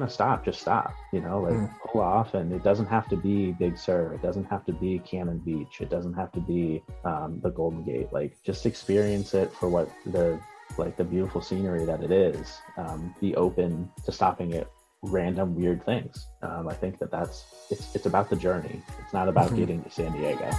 want 0.00 0.10
to 0.10 0.14
stop, 0.14 0.44
just 0.44 0.60
stop. 0.60 0.94
You 1.12 1.20
know, 1.20 1.40
like 1.40 1.52
mm. 1.52 1.74
pull 1.86 2.00
off, 2.00 2.34
and 2.34 2.52
it 2.52 2.64
doesn't 2.64 2.86
have 2.86 3.08
to 3.08 3.16
be 3.16 3.52
Big 3.52 3.76
Sur. 3.76 4.12
It 4.14 4.22
doesn't 4.22 4.44
have 4.44 4.64
to 4.66 4.72
be 4.72 4.98
Cannon 5.00 5.38
Beach. 5.38 5.80
It 5.80 5.90
doesn't 5.90 6.14
have 6.14 6.32
to 6.32 6.40
be 6.40 6.82
um, 7.04 7.40
the 7.42 7.50
Golden 7.50 7.84
Gate. 7.84 8.12
Like, 8.12 8.36
just 8.42 8.66
experience 8.66 9.34
it 9.34 9.52
for 9.52 9.68
what 9.68 9.90
the 10.06 10.40
like 10.78 10.96
the 10.96 11.04
beautiful 11.04 11.40
scenery 11.40 11.84
that 11.84 12.02
it 12.02 12.10
is. 12.10 12.58
Um, 12.76 13.14
be 13.20 13.34
open 13.36 13.90
to 14.04 14.12
stopping 14.12 14.54
at 14.54 14.68
random 15.02 15.54
weird 15.54 15.84
things. 15.84 16.26
Um, 16.42 16.68
I 16.68 16.74
think 16.74 16.98
that 16.98 17.10
that's 17.10 17.44
it's 17.70 17.94
it's 17.94 18.06
about 18.06 18.30
the 18.30 18.36
journey. 18.36 18.82
It's 19.02 19.12
not 19.12 19.28
about 19.28 19.46
mm-hmm. 19.48 19.56
getting 19.56 19.82
to 19.82 19.90
San 19.90 20.12
Diego. 20.12 20.50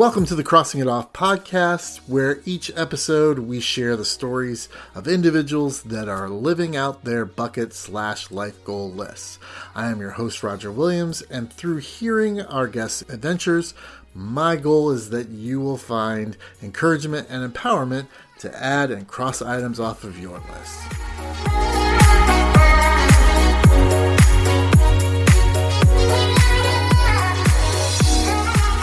Welcome 0.00 0.24
to 0.26 0.34
the 0.34 0.42
Crossing 0.42 0.80
It 0.80 0.88
Off 0.88 1.12
podcast, 1.12 1.98
where 2.08 2.40
each 2.46 2.72
episode 2.74 3.40
we 3.40 3.60
share 3.60 3.96
the 3.96 4.04
stories 4.06 4.70
of 4.94 5.06
individuals 5.06 5.82
that 5.82 6.08
are 6.08 6.30
living 6.30 6.74
out 6.74 7.04
their 7.04 7.26
bucket 7.26 7.74
slash 7.74 8.30
life 8.30 8.64
goal 8.64 8.90
lists. 8.90 9.38
I 9.74 9.90
am 9.90 10.00
your 10.00 10.12
host, 10.12 10.42
Roger 10.42 10.72
Williams, 10.72 11.20
and 11.20 11.52
through 11.52 11.76
hearing 11.76 12.40
our 12.40 12.66
guests' 12.66 13.02
adventures, 13.10 13.74
my 14.14 14.56
goal 14.56 14.90
is 14.90 15.10
that 15.10 15.28
you 15.28 15.60
will 15.60 15.76
find 15.76 16.38
encouragement 16.62 17.26
and 17.28 17.52
empowerment 17.52 18.06
to 18.38 18.56
add 18.58 18.90
and 18.90 19.06
cross 19.06 19.42
items 19.42 19.78
off 19.78 20.02
of 20.02 20.18
your 20.18 20.38
list. 20.38 21.69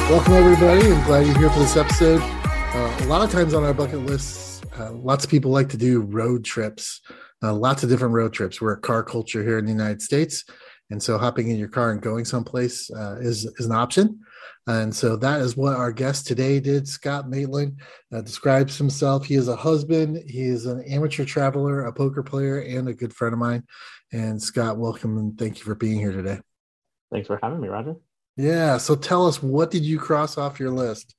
Welcome, 0.10 0.36
everybody. 0.36 0.90
I'm 0.90 1.04
glad 1.04 1.26
you're 1.26 1.38
here 1.38 1.50
for 1.50 1.60
this 1.60 1.76
episode. 1.76 2.22
Uh, 2.23 2.98
a 3.02 3.08
lot 3.08 3.26
of 3.26 3.30
times 3.30 3.54
on 3.54 3.66
our 3.66 3.73
bucket 3.73 4.00
lists, 4.06 4.62
uh, 4.80 4.94
lots 4.94 5.26
of 5.26 5.30
people 5.30 5.52
like 5.52 5.68
to 5.68 5.78
do 5.78 6.00
road 6.00 6.45
trips, 6.45 7.02
uh, 7.44 7.54
lots 7.54 7.84
of 7.84 7.90
different 7.90 8.14
road 8.14 8.31
trips. 8.31 8.62
We're 8.62 8.72
a 8.72 8.80
car 8.80 9.04
culture 9.04 9.44
here 9.44 9.58
in 9.58 9.66
the 9.66 9.72
United 9.73 10.02
States. 10.02 10.46
And 10.90 11.04
so 11.04 11.18
hopping 11.18 11.50
in 11.50 11.58
your 11.58 11.68
car 11.68 11.92
and 11.92 12.02
going 12.02 12.23
someplace 12.23 12.90
uh, 12.90 13.18
is, 13.20 13.44
is 13.58 13.66
an 13.66 13.73
option. 13.73 14.22
And 14.66 14.96
so 14.96 15.18
that 15.18 15.42
is 15.42 15.58
what 15.58 15.76
our 15.76 15.92
guest 15.92 16.26
today 16.26 16.62
did. 16.62 16.88
Scott 16.88 17.28
Maitland 17.28 17.81
uh, 18.14 18.22
describes 18.22 18.78
himself. 18.78 19.26
He 19.26 19.36
is 19.36 19.50
a 19.50 19.58
husband, 19.58 20.24
he 20.26 20.44
is 20.44 20.68
an 20.68 20.86
amateur 20.90 21.26
traveler, 21.26 21.84
a 21.84 21.92
poker 21.92 22.24
player, 22.24 22.59
and 22.62 22.88
a 22.88 22.94
good 22.94 23.14
friend 23.14 23.34
of 23.34 23.40
mine. 23.40 23.64
And 24.14 24.42
Scott, 24.42 24.78
welcome 24.78 25.18
and 25.18 25.38
thank 25.38 25.58
you 25.58 25.66
for 25.66 25.76
being 25.76 26.00
here 26.00 26.14
today. 26.14 26.40
Thanks 27.12 27.28
for 27.28 27.38
having 27.44 27.59
me, 27.59 27.68
Roger. 27.68 27.98
Yeah. 28.38 28.78
So 28.78 28.96
tell 28.96 29.28
us, 29.28 29.44
what 29.44 29.72
did 29.72 29.84
you 29.84 30.00
cross 30.00 30.38
off 30.38 30.60
your 30.60 30.72
list? 30.72 31.16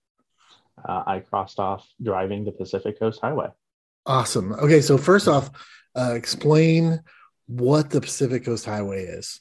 Uh, 0.86 1.02
I 1.06 1.20
crossed 1.20 1.58
off 1.58 1.86
driving 2.02 2.44
the 2.44 2.52
Pacific 2.52 2.98
Coast 2.98 3.20
Highway. 3.20 3.48
Awesome. 4.06 4.52
Okay. 4.52 4.80
So, 4.80 4.96
first 4.96 5.28
off, 5.28 5.50
uh, 5.96 6.14
explain 6.14 7.02
what 7.46 7.90
the 7.90 8.00
Pacific 8.00 8.44
Coast 8.44 8.64
Highway 8.64 9.04
is. 9.04 9.40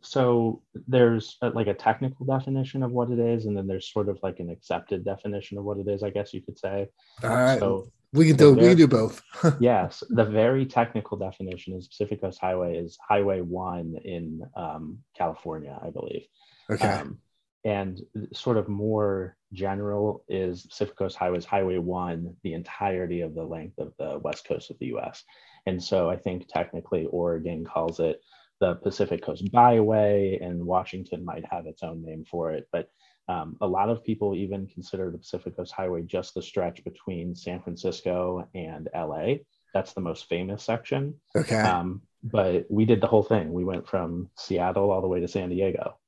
So, 0.00 0.62
there's 0.86 1.36
a, 1.42 1.50
like 1.50 1.66
a 1.66 1.74
technical 1.74 2.24
definition 2.24 2.82
of 2.82 2.92
what 2.92 3.10
it 3.10 3.18
is, 3.18 3.46
and 3.46 3.56
then 3.56 3.66
there's 3.66 3.92
sort 3.92 4.08
of 4.08 4.18
like 4.22 4.38
an 4.38 4.50
accepted 4.50 5.04
definition 5.04 5.58
of 5.58 5.64
what 5.64 5.78
it 5.78 5.88
is, 5.88 6.02
I 6.02 6.10
guess 6.10 6.32
you 6.32 6.42
could 6.42 6.58
say. 6.58 6.88
All 7.24 7.30
right. 7.30 7.58
So, 7.58 7.90
we 8.12 8.28
can 8.28 8.36
do 8.36 8.54
very, 8.54 8.68
we 8.68 8.70
can 8.70 8.78
do 8.78 8.88
both. 8.88 9.22
yes, 9.60 10.02
the 10.08 10.24
very 10.24 10.64
technical 10.64 11.18
definition 11.18 11.74
is 11.74 11.88
Pacific 11.88 12.22
Coast 12.22 12.38
Highway 12.40 12.76
is 12.76 12.96
Highway 13.06 13.40
One 13.40 13.96
in 14.04 14.42
um, 14.56 14.98
California, 15.16 15.78
I 15.82 15.90
believe. 15.90 16.22
Okay. 16.70 16.86
Um, 16.86 17.18
and 17.64 18.00
sort 18.32 18.56
of 18.56 18.68
more 18.68 19.36
general 19.52 20.24
is 20.28 20.66
Pacific 20.66 20.96
Coast 20.96 21.16
Highways 21.16 21.44
Highway 21.44 21.78
1, 21.78 22.36
the 22.42 22.54
entirety 22.54 23.22
of 23.22 23.34
the 23.34 23.42
length 23.42 23.78
of 23.78 23.92
the 23.98 24.18
west 24.22 24.46
coast 24.46 24.70
of 24.70 24.78
the 24.78 24.94
US. 24.96 25.24
And 25.66 25.82
so 25.82 26.08
I 26.08 26.16
think 26.16 26.48
technically 26.48 27.06
Oregon 27.06 27.64
calls 27.64 28.00
it 28.00 28.20
the 28.60 28.74
Pacific 28.76 29.22
Coast 29.22 29.50
Byway, 29.52 30.38
and 30.40 30.64
Washington 30.64 31.24
might 31.24 31.44
have 31.50 31.66
its 31.66 31.82
own 31.82 32.04
name 32.04 32.24
for 32.28 32.52
it. 32.52 32.68
But 32.72 32.90
um, 33.28 33.56
a 33.60 33.66
lot 33.66 33.90
of 33.90 34.04
people 34.04 34.34
even 34.34 34.66
consider 34.66 35.10
the 35.10 35.18
Pacific 35.18 35.56
Coast 35.56 35.72
Highway 35.72 36.02
just 36.02 36.34
the 36.34 36.42
stretch 36.42 36.82
between 36.84 37.34
San 37.34 37.60
Francisco 37.60 38.48
and 38.54 38.88
LA. 38.94 39.34
That's 39.74 39.92
the 39.92 40.00
most 40.00 40.28
famous 40.28 40.64
section. 40.64 41.14
Okay. 41.36 41.60
Um, 41.60 42.02
but 42.22 42.66
we 42.70 42.84
did 42.84 43.00
the 43.00 43.06
whole 43.06 43.22
thing. 43.22 43.52
We 43.52 43.64
went 43.64 43.86
from 43.86 44.30
Seattle 44.36 44.90
all 44.90 45.02
the 45.02 45.08
way 45.08 45.20
to 45.20 45.28
San 45.28 45.50
Diego. 45.50 45.98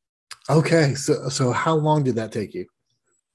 Okay, 0.50 0.94
so 0.96 1.28
so 1.28 1.52
how 1.52 1.74
long 1.74 2.02
did 2.02 2.16
that 2.16 2.32
take 2.32 2.54
you? 2.54 2.66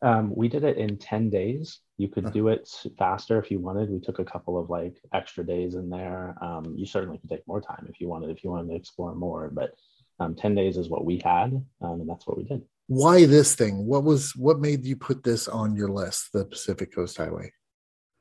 Um, 0.02 0.36
we 0.36 0.50
did 0.50 0.64
it 0.64 0.78
in 0.78 0.98
10 0.98 1.30
days. 1.30 1.80
You 1.98 2.09
could 2.09 2.31
do 2.34 2.50
it 2.50 2.70
faster 2.98 3.40
if 3.40 3.50
you 3.50 3.59
wanted. 3.59 3.90
We 3.90 4.00
took 4.02 4.20
a 4.20 4.26
couple 4.26 4.59
of 4.59 4.70
like 4.70 4.98
extra 5.14 5.46
days 5.46 5.75
in 5.75 5.90
there. 5.90 6.36
Um, 6.42 6.75
you 6.78 6.86
certainly 6.86 7.18
could 7.18 7.30
take 7.30 7.48
more 7.48 7.62
time 7.62 7.88
if 7.90 8.02
you 8.02 8.09
wanted, 8.09 8.30
if 8.30 8.44
you 8.44 8.50
wanted 8.50 8.70
to 8.70 8.75
explore 8.75 9.16
more, 9.16 9.50
but 9.52 9.72
um, 10.20 10.36
10 10.36 10.54
days 10.54 10.78
is 10.78 10.90
what 10.90 11.06
we 11.06 11.22
had. 11.24 11.54
Um, 11.81 12.02
and 12.02 12.09
that's 12.09 12.28
what 12.28 12.38
we 12.38 12.44
did. 12.44 12.62
Why 12.88 13.25
this 13.25 13.56
thing? 13.56 13.86
What 13.86 14.04
was, 14.04 14.36
what 14.36 14.59
made 14.59 14.86
you 14.86 14.98
put 14.98 15.24
this 15.24 15.48
on 15.48 15.75
your 15.75 15.90
list, 15.90 16.34
the 16.34 16.46
Pacific 16.46 16.94
Coast 16.94 17.18
Highway? 17.18 17.54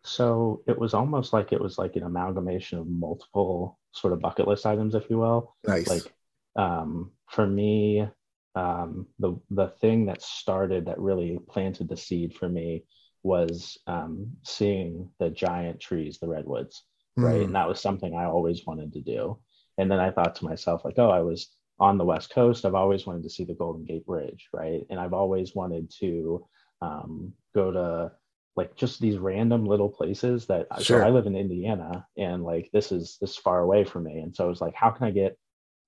So 0.04 0.62
it 0.66 0.78
was 0.78 0.94
almost 0.94 1.32
like 1.32 1.52
it 1.52 1.60
was 1.60 1.76
like 1.76 1.96
an 1.96 2.04
amalgamation 2.04 2.78
of 2.78 2.86
multiple 2.86 3.78
sort 3.92 4.12
of 4.12 4.20
bucket 4.20 4.46
list 4.46 4.64
items, 4.64 4.94
if 4.94 5.10
you 5.10 5.18
will. 5.18 5.54
Nice. 5.66 5.88
Like 5.88 6.14
um, 6.56 7.10
for 7.28 7.46
me, 7.46 8.06
um, 8.54 9.06
the 9.18 9.36
the 9.50 9.68
thing 9.80 10.06
that 10.06 10.22
started 10.22 10.86
that 10.86 11.00
really 11.00 11.38
planted 11.48 11.88
the 11.88 11.96
seed 11.96 12.34
for 12.34 12.48
me 12.48 12.84
was 13.22 13.78
um, 13.86 14.30
seeing 14.44 15.10
the 15.18 15.30
giant 15.30 15.80
trees, 15.80 16.18
the 16.18 16.28
redwoods, 16.28 16.84
right? 17.16 17.40
Mm. 17.40 17.44
And 17.44 17.54
that 17.54 17.68
was 17.68 17.80
something 17.80 18.14
I 18.14 18.24
always 18.24 18.64
wanted 18.66 18.92
to 18.92 19.00
do. 19.00 19.38
And 19.78 19.90
then 19.90 19.98
I 19.98 20.10
thought 20.10 20.36
to 20.36 20.44
myself, 20.44 20.84
like, 20.84 20.98
oh, 20.98 21.10
I 21.10 21.20
was 21.20 21.48
on 21.80 21.98
the 21.98 22.04
West 22.04 22.30
Coast. 22.30 22.64
I've 22.64 22.74
always 22.74 23.06
wanted 23.06 23.24
to 23.24 23.30
see 23.30 23.44
the 23.44 23.54
Golden 23.54 23.84
Gate 23.84 24.06
Bridge, 24.06 24.48
right? 24.52 24.82
And 24.90 25.00
I've 25.00 25.14
always 25.14 25.54
wanted 25.54 25.90
to 26.00 26.46
um, 26.80 27.32
go 27.54 27.72
to 27.72 28.12
like 28.56 28.76
just 28.76 29.00
these 29.00 29.18
random 29.18 29.64
little 29.64 29.88
places 29.88 30.46
that 30.46 30.68
sure. 30.80 31.00
so 31.00 31.06
I 31.06 31.10
live 31.10 31.26
in 31.26 31.34
Indiana 31.34 32.06
and 32.16 32.44
like 32.44 32.70
this 32.72 32.92
is 32.92 33.18
this 33.20 33.36
far 33.36 33.60
away 33.60 33.82
from 33.84 34.04
me. 34.04 34.20
And 34.20 34.34
so 34.34 34.44
I 34.44 34.48
was 34.48 34.60
like, 34.60 34.74
how 34.74 34.90
can 34.90 35.06
I 35.06 35.10
get 35.10 35.36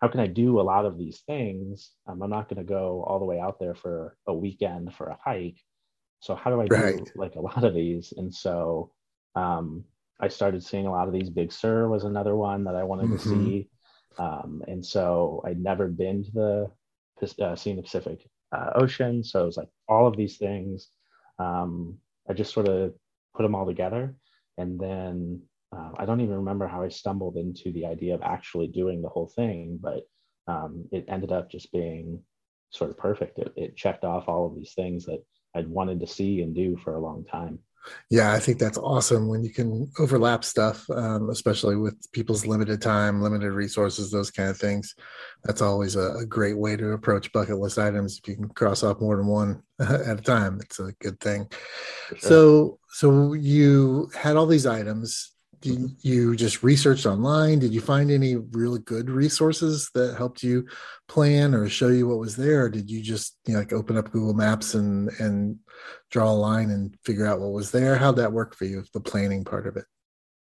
how 0.01 0.09
can 0.09 0.21
I 0.21 0.27
do 0.27 0.61
a 0.61 0.62
lot 0.62 0.84
of 0.84 0.99
these 0.99 1.21
things? 1.27 1.93
Um, 2.07 2.23
I'm 2.23 2.31
not 2.31 2.49
going 2.49 2.59
to 2.59 2.65
go 2.65 3.05
all 3.07 3.19
the 3.19 3.25
way 3.25 3.41
out 3.41 3.59
there 3.59 3.75
for 3.75 4.17
a 4.27 4.34
weekend 4.34 4.95
for 4.95 5.09
a 5.09 5.19
hike. 5.25 5.59
So 6.21 6.34
how 6.34 6.51
do 6.51 6.61
I 6.61 6.67
right. 6.67 6.97
do 6.97 7.11
like 7.15 7.34
a 7.37 7.41
lot 7.41 7.65
of 7.65 7.75
these? 7.75 8.12
And 8.17 8.34
so 8.34 8.93
um, 9.34 9.84
I 10.21 10.29
started 10.29 10.62
seeing 10.62 10.87
a 10.87 10.91
lot 10.91 11.09
of 11.09 11.15
these. 11.15 11.31
Big 11.31 11.53
Sur 11.53 11.89
was 11.89 12.05
another 12.05 12.37
one 12.37 12.65
that 12.65 12.75
I 12.75 12.84
wanted 12.84 13.07
mm-hmm. 13.07 13.17
to 13.17 13.47
see. 13.47 13.69
Um, 14.19 14.62
and 14.67 14.84
so 14.84 15.43
I'd 15.47 15.61
never 15.61 15.89
been 15.89 16.25
to 16.25 16.31
the 16.31 17.45
uh, 17.45 17.57
seen 17.57 17.77
the 17.77 17.83
Pacific 17.83 18.28
uh, 18.53 18.71
Ocean. 18.75 19.25
So 19.25 19.43
it 19.43 19.47
was 19.47 19.57
like 19.57 19.69
all 19.89 20.07
of 20.07 20.17
these 20.17 20.37
things. 20.37 20.89
Um, 21.39 21.99
I 22.28 22.33
just 22.33 22.53
sort 22.53 22.69
of 22.69 22.95
put 23.34 23.43
them 23.43 23.55
all 23.55 23.67
together. 23.67 24.15
And 24.59 24.78
then 24.78 25.43
uh, 25.72 25.91
I 25.97 26.04
don't 26.04 26.21
even 26.21 26.37
remember 26.37 26.66
how 26.66 26.82
I 26.82 26.88
stumbled 26.88 27.37
into 27.37 27.72
the 27.72 27.87
idea 27.87 28.15
of 28.15 28.22
actually 28.22 28.69
doing 28.69 29.03
the 29.03 29.09
whole 29.09 29.31
thing, 29.34 29.78
but 29.81 30.03
um, 30.47 30.87
it 30.93 31.04
ended 31.09 31.32
up 31.32 31.50
just 31.50 31.72
being 31.72 32.21
sort 32.71 32.91
of 32.91 32.99
perfect. 32.99 33.38
It, 33.38 33.53
it 33.56 33.77
checked 33.77 34.04
off 34.04 34.28
all 34.28 34.47
of 34.47 34.54
these 34.54 34.75
things 34.75 35.06
that 35.06 35.25
I'd 35.54 35.69
wanted 35.69 36.00
to 36.00 36.06
see 36.06 36.43
and 36.43 36.54
do 36.54 36.77
for 36.77 36.94
a 36.94 37.00
long 37.00 37.25
time. 37.25 37.59
Yeah, 38.10 38.32
I 38.32 38.41
think 38.41 38.59
that's 38.59 38.78
awesome 38.78 39.28
when 39.28 39.44
you 39.44 39.50
can 39.50 39.91
overlap 39.99 40.44
stuff, 40.44 40.88
um, 40.91 41.31
especially 41.31 41.77
with 41.77 41.94
people's 42.12 42.44
limited 42.44 42.83
time, 42.83 43.22
limited 43.22 43.53
resources, 43.53 44.10
those 44.10 44.31
kind 44.31 44.50
of 44.50 44.59
things. 44.59 44.94
That's 45.44 45.62
always 45.62 45.94
a, 45.94 46.15
a, 46.16 46.27
great 46.27 46.59
way 46.59 46.77
to 46.77 46.93
approach 46.93 47.31
bucket 47.33 47.59
list 47.59 47.78
items. 47.78 48.19
If 48.19 48.28
you 48.28 48.34
can 48.34 48.48
cross 48.48 48.83
off 48.83 49.00
more 49.00 49.16
than 49.16 49.28
one 49.28 49.63
at 49.80 50.18
a 50.18 50.22
time, 50.22 50.59
it's 50.60 50.80
a 50.80 50.92
good 51.01 51.21
thing. 51.21 51.48
Sure. 52.09 52.18
So, 52.18 52.78
so 52.91 53.33
you 53.34 54.10
had 54.16 54.36
all 54.36 54.47
these 54.47 54.66
items 54.66 55.35
did 55.60 55.91
you 56.03 56.36
just 56.36 56.62
researched 56.62 57.06
online? 57.06 57.58
Did 57.58 57.72
you 57.72 57.80
find 57.80 58.10
any 58.10 58.36
really 58.36 58.80
good 58.80 59.10
resources 59.10 59.91
that 59.94 60.16
helped 60.16 60.42
you 60.42 60.66
plan 61.08 61.54
or 61.54 61.68
show 61.68 61.88
you 61.88 62.08
what 62.08 62.18
was 62.18 62.36
there? 62.36 62.64
Or 62.64 62.68
did 62.68 62.91
you 62.91 63.03
just 63.03 63.38
you 63.47 63.54
know, 63.54 63.60
like 63.60 63.72
open 63.72 63.97
up 63.97 64.10
google 64.10 64.34
maps 64.34 64.74
and 64.74 65.10
and 65.20 65.58
draw 66.10 66.30
a 66.30 66.32
line 66.32 66.70
and 66.70 66.97
figure 67.04 67.26
out 67.26 67.41
what 67.41 67.53
was 67.53 67.70
there? 67.70 67.97
How'd 67.97 68.16
that 68.16 68.32
work 68.32 68.54
for 68.54 68.64
you 68.64 68.84
the 68.92 69.00
planning 69.00 69.44
part 69.44 69.66
of 69.66 69.76
it? 69.76 69.84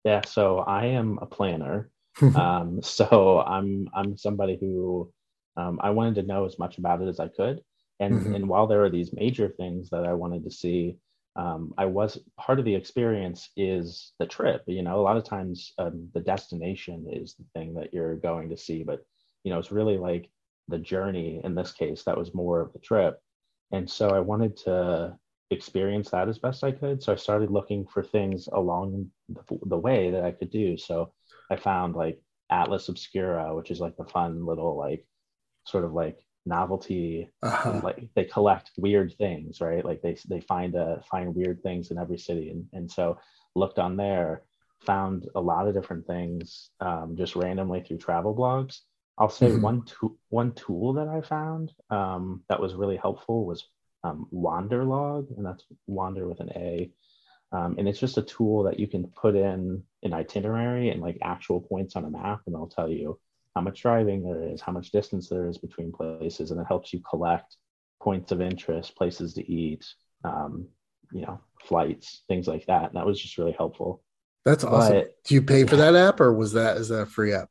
Yeah 0.04 0.22
so 0.26 0.60
i 0.60 0.86
am 0.86 1.20
a 1.22 1.26
planner. 1.26 1.90
Um, 2.22 2.82
so 2.84 3.42
i'm 3.42 3.88
i'm 3.96 4.18
somebody 4.18 4.58
who 4.60 5.12
um, 5.58 5.80
i 5.82 5.90
wanted 5.90 6.16
to 6.16 6.24
know 6.24 6.46
as 6.46 6.60
much 6.60 6.78
about 6.78 7.02
it 7.02 7.08
as 7.08 7.20
i 7.20 7.28
could. 7.28 7.62
And 8.00 8.16
mm-hmm. 8.16 8.36
and 8.36 8.50
while 8.50 8.68
there 8.68 8.84
are 8.84 8.90
these 8.90 9.14
major 9.14 9.50
things 9.50 9.90
that 9.92 10.06
i 10.06 10.14
wanted 10.14 10.44
to 10.44 10.52
see 10.52 10.98
um, 11.36 11.74
I 11.78 11.86
was 11.86 12.18
part 12.38 12.60
of 12.60 12.66
the 12.66 12.76
experience 12.76 13.50
is 13.56 14.14
the 14.20 14.26
trip. 14.26 14.64
You 14.68 14.84
know, 14.84 15.00
a 15.00 15.02
lot 15.02 15.18
of 15.18 15.24
times 15.24 15.74
um, 15.78 16.10
the 16.14 16.20
destination 16.20 17.08
is 17.10 17.36
the 17.36 17.46
thing 17.54 17.74
that 17.76 17.94
you're 17.94 18.16
going 18.18 18.50
to 18.50 18.58
see, 18.58 18.84
but 18.84 19.06
you 19.44 19.52
know, 19.52 19.60
it's 19.60 19.72
really 19.72 19.98
like 19.98 20.30
the 20.68 20.78
journey. 20.78 21.42
In 21.44 21.56
this 21.56 21.72
case, 21.72 22.04
that 22.04 22.18
was 22.18 22.34
more 22.34 22.62
of 22.62 22.74
the 22.74 22.80
trip, 22.80 23.20
and 23.72 23.90
so 23.90 24.10
I 24.10 24.20
wanted 24.20 24.58
to 24.58 25.18
experience 25.52 26.10
that 26.12 26.30
as 26.30 26.40
best 26.40 26.64
I 26.64 26.72
could. 26.72 27.04
So 27.04 27.14
I 27.14 27.18
started 27.18 27.52
looking 27.52 27.86
for 27.86 28.04
things 28.04 28.48
along 28.52 29.10
the, 29.30 29.42
the 29.64 29.78
way 29.78 30.12
that 30.12 30.24
I 30.24 30.32
could 30.32 30.50
do. 30.50 30.78
So 30.78 31.14
I 31.50 31.58
found 31.58 31.96
like 31.96 32.22
Atlas 32.50 32.90
Obscura, 32.90 33.56
which 33.56 33.72
is 33.72 33.80
like 33.80 33.98
the 33.98 34.06
fun 34.06 34.46
little 34.46 34.78
like 34.78 35.06
sort 35.66 35.86
of 35.86 35.94
like 35.94 36.20
novelty 36.46 37.30
uh-huh. 37.44 37.82
like 37.84 38.08
they 38.16 38.26
collect 38.26 38.72
weird 38.78 39.14
things 39.18 39.62
right 39.62 39.86
like 39.86 40.02
they 40.02 40.18
they 40.28 40.42
find 40.42 40.76
uh 40.76 40.98
find 41.10 41.36
weird 41.36 41.62
things 41.62 41.92
in 41.92 41.98
every 41.98 42.18
city 42.18 42.50
and, 42.50 42.66
and 42.74 42.92
so 42.92 43.18
looked 43.56 43.80
on 43.80 43.96
there 43.96 44.42
found 44.80 45.28
a 45.36 45.42
lot 45.42 45.68
of 45.68 45.76
different 45.76 46.08
things 46.08 46.72
um, 46.80 47.16
just 47.16 47.36
randomly 47.36 47.82
through 47.82 47.98
travel 47.98 48.36
blogs 48.36 48.80
i'll 49.18 49.30
say 49.30 49.50
mm-hmm. 49.50 49.62
one 49.62 49.84
tool 49.84 50.18
one 50.30 50.52
tool 50.54 50.94
that 50.94 51.08
i 51.08 51.22
found 51.22 51.72
um, 51.92 52.42
that 52.50 52.60
was 52.60 52.74
really 52.74 52.98
helpful 52.98 53.46
was 53.46 53.68
um, 54.04 54.26
wanderlog 54.34 55.36
and 55.38 55.46
that's 55.46 55.64
wander 55.86 56.28
with 56.28 56.40
an 56.40 56.50
a 56.56 56.90
um, 57.52 57.76
and 57.78 57.88
it's 57.88 58.00
just 58.00 58.18
a 58.18 58.24
tool 58.24 58.64
that 58.64 58.80
you 58.80 58.88
can 58.88 59.06
put 59.08 59.36
in 59.36 59.84
an 60.04 60.14
itinerary 60.14 60.90
and 60.90 61.02
like 61.02 61.18
actual 61.22 61.62
points 61.62 61.96
on 61.96 62.06
a 62.06 62.10
map 62.10 62.42
and 62.48 62.56
it'll 62.56 62.68
tell 62.68 62.90
you 62.90 63.20
how 63.56 63.62
much 63.62 63.82
driving 63.82 64.24
there 64.24 64.44
is, 64.44 64.62
how 64.62 64.72
much 64.72 64.92
distance 64.92 65.30
there 65.30 65.48
is 65.48 65.58
between 65.58 65.92
places, 65.92 66.52
and 66.52 66.60
it 66.60 66.68
helps 66.68 66.94
you 66.94 67.02
collect 67.08 67.58
points 68.02 68.32
of 68.32 68.42
interest, 68.42 68.96
places 68.96 69.34
to 69.36 69.52
eat, 69.52 69.86
um, 70.24 70.68
you 71.12 71.22
know, 71.22 71.40
flights, 71.64 72.24
things 72.28 72.48
like 72.48 72.66
that. 72.68 72.86
And 72.86 72.96
that 72.96 73.06
was 73.06 73.22
just 73.22 73.38
really 73.38 73.52
helpful. 73.52 74.04
That's 74.46 74.64
awesome. 74.64 74.94
But, 74.94 75.24
Do 75.26 75.36
you 75.36 75.42
pay 75.42 75.66
for 75.66 75.76
that 75.76 75.96
app, 75.96 76.20
or 76.20 76.34
was 76.34 76.54
that 76.54 76.78
is 76.78 76.90
that 76.90 77.02
a 77.02 77.06
free 77.06 77.34
app? 77.34 77.50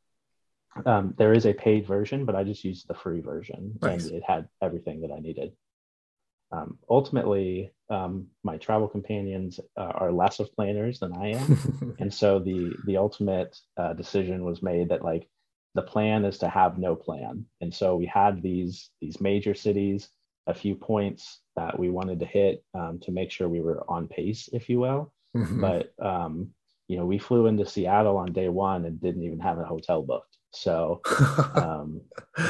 Um, 0.87 1.15
there 1.19 1.33
is 1.33 1.47
a 1.47 1.53
paid 1.53 1.87
version, 1.87 2.25
but 2.25 2.35
I 2.35 2.45
just 2.45 2.65
used 2.65 2.89
the 2.89 2.95
free 2.95 3.21
version, 3.21 3.79
nice. 3.83 4.07
and 4.07 4.15
it 4.15 4.23
had 4.27 4.49
everything 4.63 5.03
that 5.03 5.13
I 5.13 5.19
needed. 5.19 5.53
Um, 6.53 6.79
ultimately, 6.89 7.73
um, 7.91 8.29
my 8.43 8.57
travel 8.57 8.89
companions 8.89 9.61
uh, 9.77 9.93
are 9.95 10.13
less 10.13 10.41
of 10.41 10.53
planners 10.55 10.99
than 10.99 11.13
I 11.13 11.33
am, 11.35 11.97
and 12.01 12.13
so 12.13 12.39
the 12.39 12.75
the 12.87 12.97
ultimate 12.97 13.57
uh, 13.77 13.93
decision 13.93 14.45
was 14.45 14.63
made 14.63 14.89
that 14.89 15.05
like 15.05 15.29
the 15.75 15.83
plan 15.83 16.25
is 16.25 16.39
to 16.39 16.49
have 16.49 16.79
no 16.79 16.97
plan. 16.97 17.45
And 17.61 17.73
so 17.73 17.97
we 17.97 18.07
had 18.07 18.43
these 18.43 18.91
these 19.01 19.21
major 19.21 19.55
cities, 19.55 20.09
a 20.47 20.55
few 20.55 20.75
points 20.75 21.41
that 21.57 21.79
we 21.79 21.91
wanted 21.91 22.21
to 22.21 22.27
hit 22.27 22.65
um, 22.75 22.99
to 23.03 23.13
make 23.13 23.31
sure 23.31 23.49
we 23.49 23.61
were 23.61 23.85
on 23.89 24.09
pace, 24.09 24.49
if 24.53 24.69
you 24.69 24.81
will. 24.81 25.13
Mm-hmm. 25.37 25.61
But 25.61 25.93
um, 26.05 26.51
you 26.89 26.97
know, 26.97 27.07
we 27.07 27.19
flew 27.19 27.47
into 27.47 27.67
Seattle 27.67 28.17
on 28.17 28.33
day 28.33 28.49
one 28.49 28.85
and 28.85 29.01
didn't 29.01 29.23
even 29.23 29.39
have 29.41 29.59
a 29.59 29.65
hotel 29.65 30.03
booked. 30.03 30.37
So 30.53 31.01
um, 31.55 32.01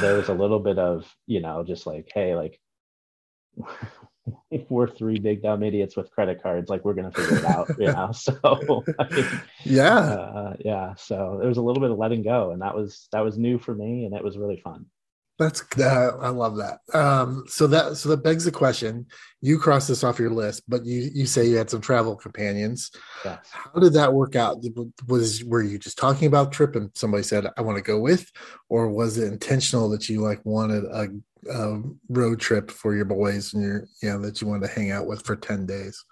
there 0.01 0.15
was 0.15 0.29
a 0.29 0.33
little 0.33 0.59
bit 0.59 0.79
of 0.79 1.13
you 1.27 1.41
know 1.41 1.63
just 1.63 1.85
like 1.85 2.09
hey 2.13 2.35
like 2.35 2.59
we're 4.69 4.87
three 4.87 5.19
big 5.19 5.41
dumb 5.41 5.63
idiots 5.63 5.95
with 5.95 6.11
credit 6.11 6.41
cards 6.41 6.69
like 6.69 6.83
we're 6.85 6.93
gonna 6.93 7.11
figure 7.11 7.37
it 7.37 7.45
out 7.45 7.69
you 7.77 7.87
know? 7.87 8.11
So 8.13 8.83
yeah. 9.63 9.97
uh, 9.97 10.55
yeah 10.59 10.93
so 10.95 11.37
there 11.39 11.47
was 11.49 11.57
a 11.57 11.61
little 11.61 11.81
bit 11.81 11.91
of 11.91 11.97
letting 11.97 12.23
go 12.23 12.51
and 12.51 12.61
that 12.61 12.75
was 12.75 13.07
that 13.11 13.21
was 13.21 13.37
new 13.37 13.57
for 13.57 13.73
me 13.73 14.05
and 14.05 14.15
it 14.15 14.23
was 14.23 14.37
really 14.37 14.57
fun 14.57 14.85
that's 15.41 15.63
uh, 15.79 16.17
i 16.21 16.29
love 16.29 16.57
that. 16.57 16.79
Um 16.93 17.43
so 17.47 17.67
that 17.67 17.97
so 17.97 18.09
that 18.09 18.23
begs 18.23 18.45
the 18.45 18.51
question 18.51 19.07
you 19.41 19.57
cross 19.57 19.87
this 19.87 20.03
off 20.03 20.19
your 20.19 20.29
list 20.29 20.63
but 20.67 20.85
you 20.85 21.09
you 21.13 21.25
say 21.25 21.47
you 21.47 21.57
had 21.57 21.69
some 21.69 21.81
travel 21.81 22.15
companions. 22.15 22.91
Yes. 23.25 23.47
how 23.51 23.79
did 23.79 23.93
that 23.93 24.13
work 24.13 24.35
out? 24.35 24.63
Was 25.07 25.43
were 25.43 25.63
you 25.63 25.79
just 25.79 25.97
talking 25.97 26.27
about 26.27 26.51
trip 26.51 26.75
and 26.75 26.91
somebody 26.93 27.23
said 27.23 27.47
i 27.57 27.61
want 27.61 27.77
to 27.77 27.83
go 27.83 27.99
with 27.99 28.31
or 28.69 28.89
was 28.89 29.17
it 29.17 29.31
intentional 29.31 29.89
that 29.89 30.07
you 30.07 30.21
like 30.21 30.45
wanted 30.45 30.83
a 30.85 31.07
uh, 31.51 31.79
road 32.09 32.39
trip 32.39 32.69
for 32.69 32.95
your 32.95 33.05
boys 33.05 33.53
and 33.53 33.63
your 33.63 33.87
you 34.01 34.09
know 34.09 34.19
that 34.21 34.41
you 34.41 34.47
wanted 34.47 34.67
to 34.67 34.73
hang 34.73 34.91
out 34.91 35.07
with 35.07 35.25
for 35.25 35.35
10 35.35 35.65
days? 35.65 36.05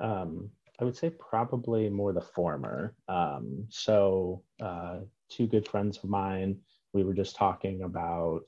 Um, 0.00 0.50
i 0.80 0.84
would 0.84 0.96
say 0.96 1.10
probably 1.10 1.88
more 1.88 2.12
the 2.12 2.20
former. 2.20 2.94
Um, 3.08 3.66
so 3.68 4.42
uh, 4.60 5.00
two 5.28 5.46
good 5.46 5.68
friends 5.68 5.98
of 5.98 6.04
mine 6.04 6.58
we 6.92 7.04
were 7.04 7.14
just 7.14 7.36
talking 7.36 7.82
about 7.82 8.40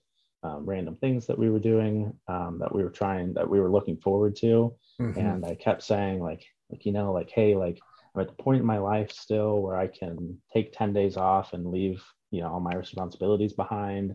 um, 0.43 0.65
random 0.67 0.97
things 0.97 1.27
that 1.27 1.39
we 1.39 1.51
were 1.51 1.61
doing 1.61 2.13
um, 2.29 2.59
that 2.59 2.75
we 2.75 2.83
were 2.83 2.91
trying 2.91 3.33
that 3.35 3.49
we 3.49 3.61
were 3.61 3.71
looking 3.71 3.97
forward 3.97 4.37
to. 4.37 4.75
Mm-hmm. 5.01 5.19
and 5.19 5.47
i 5.47 5.55
kept 5.55 5.83
saying 5.83 6.21
like 6.21 6.45
like 6.71 6.85
you 6.85 6.93
know 6.93 7.13
like 7.13 7.31
hey 7.31 7.55
like 7.55 7.81
i'm 8.15 8.21
at 8.21 8.29
the 8.29 8.43
point 8.43 8.61
in 8.61 8.67
my 8.67 8.77
life 8.77 9.11
still 9.11 9.63
where 9.63 9.77
i 9.77 9.87
can 9.87 10.37
take 10.53 10.77
10 10.77 10.93
days 10.93 11.17
off 11.17 11.55
and 11.55 11.71
leave 11.71 12.05
you 12.31 12.43
know 12.43 12.49
all 12.49 12.61
my 12.61 12.75
responsibilities 12.75 13.55
behind 13.55 14.15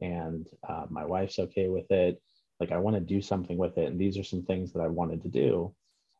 and 0.00 0.46
uh, 0.68 0.84
my 0.90 1.04
wife's 1.04 1.38
okay 1.38 1.68
with 1.68 1.90
it. 1.90 2.20
Like 2.60 2.72
i 2.72 2.78
want 2.78 2.96
to 2.96 3.00
do 3.00 3.20
something 3.22 3.56
with 3.56 3.78
it. 3.78 3.86
And 3.86 4.00
these 4.00 4.18
are 4.18 4.24
some 4.24 4.42
things 4.42 4.72
that 4.72 4.80
i 4.80 4.88
wanted 4.88 5.22
to 5.22 5.28
do. 5.28 5.74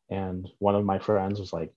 And 0.09 0.47
one 0.59 0.75
of 0.75 0.85
my 0.85 0.99
friends 0.99 1.39
was 1.39 1.53
like 1.53 1.71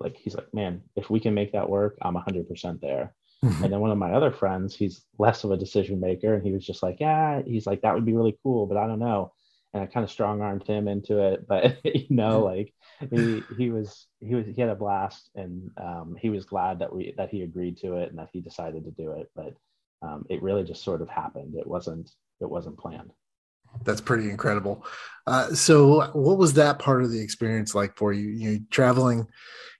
like 0.00 0.16
he's 0.16 0.34
like 0.34 0.52
man 0.52 0.82
if 0.94 1.08
we 1.08 1.20
can 1.20 1.32
make 1.32 1.52
that 1.52 1.70
work 1.70 1.96
i'm 2.02 2.14
100% 2.14 2.80
there 2.80 3.14
mm-hmm. 3.44 3.64
and 3.64 3.72
then 3.72 3.80
one 3.80 3.90
of 3.90 3.98
my 3.98 4.12
other 4.12 4.30
friends 4.30 4.74
he's 4.74 5.02
less 5.18 5.44
of 5.44 5.50
a 5.50 5.56
decision 5.56 6.00
maker 6.00 6.34
and 6.34 6.42
he 6.44 6.52
was 6.52 6.64
just 6.64 6.82
like 6.82 6.98
yeah 7.00 7.42
he's 7.46 7.66
like 7.66 7.82
that 7.82 7.94
would 7.94 8.06
be 8.06 8.14
really 8.14 8.38
cool 8.42 8.66
but 8.66 8.76
i 8.76 8.86
don't 8.86 8.98
know 8.98 9.32
and 9.74 9.82
i 9.82 9.86
kind 9.86 10.04
of 10.04 10.10
strong 10.10 10.40
armed 10.40 10.66
him 10.66 10.88
into 10.88 11.18
it 11.18 11.46
but 11.46 11.78
you 11.84 12.06
know 12.10 12.40
like 12.40 12.72
he 13.10 13.42
he 13.56 13.70
was 13.70 14.06
he 14.20 14.34
was 14.34 14.46
he 14.46 14.60
had 14.60 14.70
a 14.70 14.74
blast 14.74 15.30
and 15.34 15.70
um, 15.76 16.16
he 16.18 16.30
was 16.30 16.44
glad 16.44 16.78
that 16.78 16.94
we 16.94 17.12
that 17.16 17.28
he 17.30 17.42
agreed 17.42 17.76
to 17.76 17.96
it 17.96 18.10
and 18.10 18.18
that 18.18 18.30
he 18.32 18.40
decided 18.40 18.84
to 18.84 18.90
do 18.90 19.12
it 19.12 19.30
but 19.36 19.54
um, 20.02 20.26
it 20.28 20.42
really 20.42 20.64
just 20.64 20.84
sort 20.84 21.02
of 21.02 21.08
happened. 21.08 21.54
It 21.56 21.66
wasn't 21.66 22.10
it 22.40 22.48
wasn't 22.48 22.78
planned. 22.78 23.12
That's 23.84 24.00
pretty 24.00 24.30
incredible. 24.30 24.84
Uh, 25.26 25.52
so, 25.54 26.10
what 26.12 26.38
was 26.38 26.54
that 26.54 26.78
part 26.78 27.02
of 27.02 27.10
the 27.10 27.20
experience 27.20 27.74
like 27.74 27.96
for 27.96 28.12
you? 28.12 28.28
You 28.28 28.50
know, 28.50 28.58
traveling, 28.70 29.26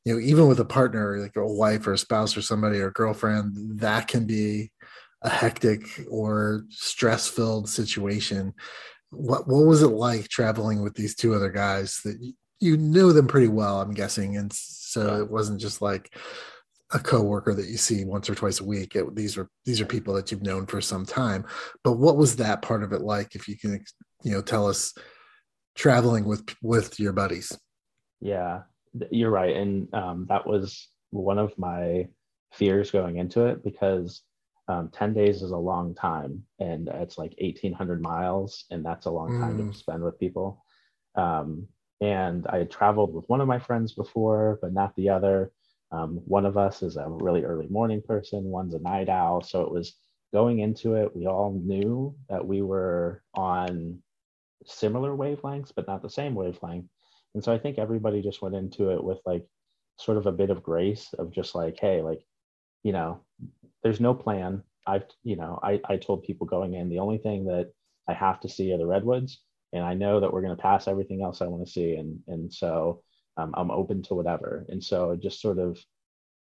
you 0.04 0.14
know, 0.14 0.20
even 0.20 0.48
with 0.48 0.58
a 0.60 0.64
partner, 0.64 1.18
like 1.18 1.36
a 1.36 1.46
wife 1.46 1.86
or 1.86 1.92
a 1.92 1.98
spouse 1.98 2.36
or 2.36 2.42
somebody 2.42 2.80
or 2.80 2.88
a 2.88 2.92
girlfriend, 2.92 3.80
that 3.80 4.08
can 4.08 4.26
be 4.26 4.72
a 5.22 5.28
hectic 5.28 6.06
or 6.10 6.64
stress 6.70 7.28
filled 7.28 7.68
situation. 7.68 8.54
What 9.10 9.46
what 9.46 9.66
was 9.66 9.82
it 9.82 9.88
like 9.88 10.28
traveling 10.28 10.82
with 10.82 10.94
these 10.94 11.14
two 11.14 11.34
other 11.34 11.50
guys 11.50 12.00
that 12.04 12.18
you, 12.20 12.32
you 12.58 12.76
knew 12.76 13.12
them 13.12 13.28
pretty 13.28 13.48
well? 13.48 13.80
I'm 13.80 13.94
guessing, 13.94 14.36
and 14.36 14.52
so 14.52 15.20
it 15.22 15.30
wasn't 15.30 15.60
just 15.60 15.80
like 15.80 16.12
a 16.92 16.98
coworker 16.98 17.52
that 17.54 17.66
you 17.66 17.76
see 17.76 18.04
once 18.04 18.30
or 18.30 18.34
twice 18.34 18.60
a 18.60 18.64
week. 18.64 18.94
It, 18.94 19.14
these 19.14 19.36
are 19.36 19.48
these 19.64 19.80
are 19.80 19.86
people 19.86 20.14
that 20.14 20.30
you've 20.30 20.42
known 20.42 20.66
for 20.66 20.80
some 20.80 21.04
time. 21.04 21.44
But 21.82 21.94
what 21.94 22.16
was 22.16 22.36
that 22.36 22.62
part 22.62 22.82
of 22.82 22.92
it 22.92 23.00
like? 23.00 23.34
If 23.34 23.48
you 23.48 23.58
can, 23.58 23.84
you 24.22 24.32
know, 24.32 24.42
tell 24.42 24.66
us 24.68 24.94
traveling 25.74 26.24
with 26.24 26.54
with 26.62 27.00
your 27.00 27.12
buddies. 27.12 27.56
Yeah, 28.20 28.62
you're 29.10 29.30
right, 29.30 29.56
and 29.56 29.92
um, 29.94 30.26
that 30.28 30.46
was 30.46 30.88
one 31.10 31.38
of 31.38 31.56
my 31.58 32.08
fears 32.52 32.90
going 32.90 33.16
into 33.18 33.46
it 33.46 33.62
because 33.62 34.22
um, 34.68 34.90
10 34.92 35.14
days 35.14 35.42
is 35.42 35.50
a 35.52 35.56
long 35.56 35.94
time 35.94 36.42
and 36.58 36.88
it's 36.88 37.18
like 37.18 37.34
1800 37.40 38.02
miles 38.02 38.64
and 38.70 38.84
that's 38.84 39.06
a 39.06 39.10
long 39.10 39.40
time 39.40 39.58
mm. 39.58 39.70
to 39.70 39.78
spend 39.78 40.02
with 40.02 40.18
people 40.18 40.64
um, 41.14 41.66
and 42.00 42.46
i 42.48 42.58
had 42.58 42.70
traveled 42.70 43.14
with 43.14 43.28
one 43.28 43.40
of 43.40 43.48
my 43.48 43.58
friends 43.58 43.92
before 43.92 44.58
but 44.60 44.72
not 44.72 44.94
the 44.96 45.08
other 45.08 45.52
um, 45.92 46.20
one 46.26 46.46
of 46.46 46.56
us 46.56 46.82
is 46.82 46.96
a 46.96 47.06
really 47.08 47.44
early 47.44 47.68
morning 47.68 48.02
person, 48.06 48.44
one's 48.44 48.74
a 48.74 48.80
night 48.80 49.08
owl. 49.08 49.42
So 49.42 49.62
it 49.62 49.70
was 49.70 49.94
going 50.32 50.58
into 50.58 50.94
it, 50.94 51.14
we 51.14 51.26
all 51.26 51.52
knew 51.52 52.14
that 52.28 52.46
we 52.46 52.62
were 52.62 53.22
on 53.34 54.02
similar 54.66 55.16
wavelengths, 55.16 55.72
but 55.74 55.86
not 55.86 56.02
the 56.02 56.10
same 56.10 56.34
wavelength. 56.34 56.86
And 57.34 57.44
so 57.44 57.52
I 57.52 57.58
think 57.58 57.78
everybody 57.78 58.22
just 58.22 58.42
went 58.42 58.54
into 58.54 58.90
it 58.90 59.02
with 59.02 59.18
like 59.24 59.44
sort 59.98 60.18
of 60.18 60.26
a 60.26 60.32
bit 60.32 60.50
of 60.50 60.62
grace 60.62 61.14
of 61.18 61.32
just 61.32 61.54
like, 61.54 61.78
hey, 61.80 62.02
like, 62.02 62.20
you 62.82 62.92
know, 62.92 63.20
there's 63.82 64.00
no 64.00 64.14
plan. 64.14 64.62
I've, 64.86 65.04
you 65.22 65.36
know, 65.36 65.58
I, 65.62 65.80
I 65.88 65.96
told 65.96 66.22
people 66.22 66.46
going 66.46 66.74
in, 66.74 66.88
the 66.88 66.98
only 66.98 67.18
thing 67.18 67.44
that 67.46 67.72
I 68.08 68.14
have 68.14 68.40
to 68.40 68.48
see 68.48 68.72
are 68.72 68.78
the 68.78 68.86
redwoods. 68.86 69.40
And 69.72 69.84
I 69.84 69.94
know 69.94 70.20
that 70.20 70.32
we're 70.32 70.42
going 70.42 70.56
to 70.56 70.62
pass 70.62 70.88
everything 70.88 71.22
else 71.22 71.40
I 71.40 71.46
want 71.46 71.66
to 71.66 71.72
see. 71.72 71.94
And, 71.96 72.20
and 72.28 72.52
so 72.52 73.02
um, 73.36 73.54
I'm 73.56 73.70
open 73.70 74.02
to 74.04 74.14
whatever. 74.14 74.64
And 74.68 74.82
so 74.82 75.16
just 75.16 75.40
sort 75.40 75.58
of 75.58 75.78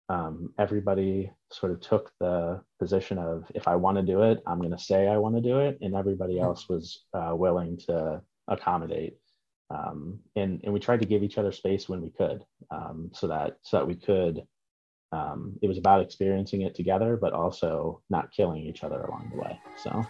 um, 0.09 0.53
everybody 0.57 1.31
sort 1.51 1.71
of 1.71 1.81
took 1.81 2.11
the 2.19 2.61
position 2.79 3.17
of 3.17 3.43
if 3.53 3.67
I 3.67 3.75
want 3.75 3.97
to 3.97 4.03
do 4.03 4.21
it, 4.23 4.41
I'm 4.47 4.59
going 4.59 4.71
to 4.71 4.79
say 4.79 5.07
I 5.07 5.17
want 5.17 5.35
to 5.35 5.41
do 5.41 5.59
it, 5.59 5.77
and 5.81 5.95
everybody 5.95 6.37
hmm. 6.37 6.43
else 6.43 6.69
was 6.69 7.03
uh, 7.13 7.33
willing 7.35 7.77
to 7.87 8.21
accommodate. 8.47 9.17
Um, 9.69 10.19
and 10.37 10.61
and 10.63 10.73
we 10.73 10.79
tried 10.79 11.01
to 11.01 11.05
give 11.05 11.23
each 11.23 11.37
other 11.37 11.51
space 11.51 11.89
when 11.89 12.01
we 12.01 12.09
could, 12.09 12.45
um, 12.71 13.11
so 13.13 13.27
that 13.27 13.57
so 13.63 13.77
that 13.77 13.87
we 13.87 13.95
could. 13.95 14.43
Um, 15.13 15.57
it 15.61 15.67
was 15.67 15.77
about 15.77 16.01
experiencing 16.01 16.61
it 16.61 16.75
together, 16.75 17.17
but 17.17 17.31
also 17.33 18.01
not 18.09 18.31
killing 18.31 18.63
each 18.63 18.83
other 18.83 19.01
along 19.01 19.31
the 19.33 19.41
way. 19.41 19.59
So. 19.81 20.05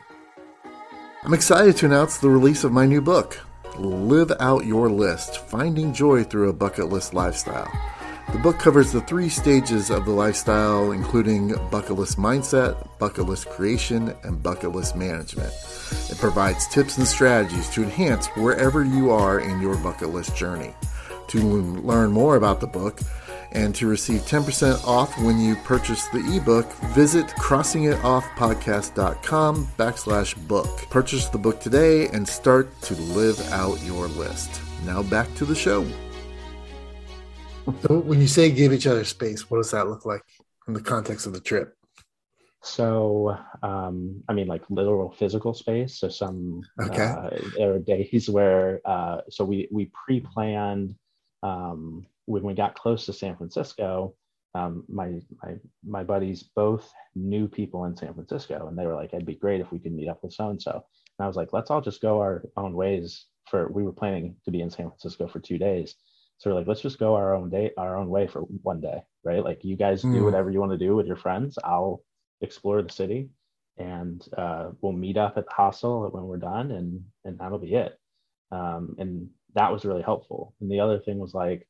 I'm 1.23 1.33
excited 1.33 1.75
to 1.77 1.87
announce 1.87 2.19
the 2.19 2.29
release 2.29 2.63
of 2.63 2.71
my 2.71 2.85
new 2.85 3.01
book, 3.01 3.39
Live 3.79 4.31
Out 4.39 4.65
Your 4.65 4.89
List 4.89 5.37
Finding 5.37 5.93
Joy 5.93 6.23
Through 6.23 6.49
a 6.49 6.53
Bucket 6.53 6.89
List 6.89 7.13
Lifestyle. 7.13 7.71
The 8.33 8.39
book 8.39 8.57
covers 8.57 8.91
the 8.91 9.01
three 9.01 9.29
stages 9.29 9.91
of 9.91 10.05
the 10.05 10.11
lifestyle, 10.11 10.91
including 10.91 11.53
bucket 11.69 11.91
list 11.91 12.17
mindset, 12.17 12.75
bucket 12.97 13.27
list 13.27 13.47
creation, 13.49 14.15
and 14.23 14.41
bucket 14.41 14.71
list 14.71 14.95
management. 14.95 15.53
It 16.09 16.17
provides 16.17 16.67
tips 16.67 16.97
and 16.97 17.07
strategies 17.07 17.69
to 17.69 17.83
enhance 17.83 18.25
wherever 18.29 18.83
you 18.83 19.11
are 19.11 19.39
in 19.39 19.61
your 19.61 19.77
bucket 19.77 20.09
list 20.09 20.35
journey. 20.35 20.73
To 21.27 21.39
learn 21.39 22.11
more 22.11 22.35
about 22.35 22.59
the 22.59 22.67
book 22.67 22.99
and 23.51 23.75
to 23.75 23.85
receive 23.87 24.21
10% 24.21 24.83
off 24.85 25.15
when 25.19 25.39
you 25.39 25.55
purchase 25.57 26.07
the 26.07 26.35
ebook, 26.35 26.73
visit 26.93 27.27
crossingitoffpodcast.com 27.27 29.67
backslash 29.77 30.47
book. 30.47 30.89
Purchase 30.89 31.27
the 31.27 31.37
book 31.37 31.59
today 31.59 32.07
and 32.07 32.27
start 32.27 32.81
to 32.81 32.95
live 32.95 33.39
out 33.51 33.79
your 33.83 34.07
list. 34.07 34.59
Now 34.85 35.03
back 35.03 35.31
to 35.35 35.45
the 35.45 35.55
show. 35.55 35.85
So 37.81 37.99
when 37.99 38.21
you 38.21 38.27
say 38.27 38.49
give 38.51 38.71
each 38.71 38.87
other 38.87 39.03
space, 39.03 39.49
what 39.49 39.57
does 39.57 39.71
that 39.71 39.87
look 39.87 40.05
like 40.05 40.23
in 40.67 40.73
the 40.73 40.81
context 40.81 41.27
of 41.27 41.33
the 41.33 41.41
trip? 41.41 41.73
So, 42.63 43.37
um, 43.63 44.23
I 44.27 44.33
mean, 44.33 44.47
like 44.47 44.63
literal 44.69 45.11
physical 45.11 45.53
space. 45.53 45.99
So 45.99 46.09
some 46.09 46.63
okay. 46.81 47.03
uh, 47.03 47.29
there 47.55 47.73
are 47.73 47.79
days 47.79 48.29
where 48.29 48.81
uh, 48.85 49.21
so 49.29 49.45
we 49.45 49.67
we 49.71 49.91
pre-planned 50.05 50.95
um, 51.43 52.05
when 52.27 52.43
we 52.43 52.53
got 52.53 52.75
close 52.75 53.05
to 53.07 53.13
San 53.13 53.35
Francisco. 53.35 54.15
Um, 54.53 54.85
my 54.87 55.19
my 55.43 55.55
my 55.85 56.03
buddies 56.03 56.43
both 56.55 56.91
knew 57.15 57.47
people 57.47 57.85
in 57.85 57.97
San 57.97 58.13
Francisco, 58.13 58.67
and 58.67 58.77
they 58.77 58.85
were 58.85 58.95
like, 58.95 59.13
"It'd 59.13 59.25
be 59.25 59.35
great 59.35 59.61
if 59.61 59.71
we 59.71 59.79
could 59.79 59.91
meet 59.91 60.07
up 60.07 60.23
with 60.23 60.33
so 60.33 60.49
and 60.49 60.61
so." 60.61 60.71
And 60.71 61.25
I 61.25 61.27
was 61.27 61.35
like, 61.35 61.53
"Let's 61.53 61.69
all 61.69 61.81
just 61.81 62.01
go 62.01 62.19
our 62.19 62.43
own 62.55 62.73
ways." 62.73 63.25
For 63.49 63.71
we 63.71 63.83
were 63.83 63.93
planning 63.93 64.35
to 64.45 64.51
be 64.51 64.61
in 64.61 64.69
San 64.69 64.87
Francisco 64.87 65.27
for 65.27 65.39
two 65.39 65.57
days, 65.57 65.95
so 66.37 66.49
we're 66.49 66.57
like, 66.57 66.67
let's 66.67 66.81
just 66.81 66.99
go 66.99 67.15
our 67.15 67.33
own 67.33 67.49
day, 67.49 67.71
our 67.77 67.97
own 67.97 68.09
way 68.09 68.27
for 68.27 68.41
one 68.41 68.79
day, 68.79 69.01
right? 69.23 69.43
Like 69.43 69.63
you 69.63 69.75
guys 69.75 70.03
mm. 70.03 70.13
do 70.13 70.23
whatever 70.23 70.51
you 70.51 70.59
want 70.59 70.71
to 70.71 70.77
do 70.77 70.95
with 70.95 71.07
your 71.07 71.15
friends. 71.15 71.57
I'll 71.63 72.03
explore 72.41 72.81
the 72.81 72.91
city, 72.91 73.29
and 73.77 74.23
uh, 74.37 74.69
we'll 74.81 74.93
meet 74.93 75.17
up 75.17 75.37
at 75.37 75.45
the 75.45 75.53
hostel 75.53 76.07
when 76.11 76.23
we're 76.23 76.37
done, 76.37 76.71
and 76.71 77.03
and 77.25 77.39
that'll 77.39 77.57
be 77.57 77.73
it. 77.73 77.99
Um, 78.51 78.95
and 78.99 79.29
that 79.55 79.71
was 79.71 79.83
really 79.83 80.03
helpful. 80.03 80.53
And 80.61 80.71
the 80.71 80.79
other 80.79 80.99
thing 80.99 81.17
was 81.17 81.33
like, 81.33 81.67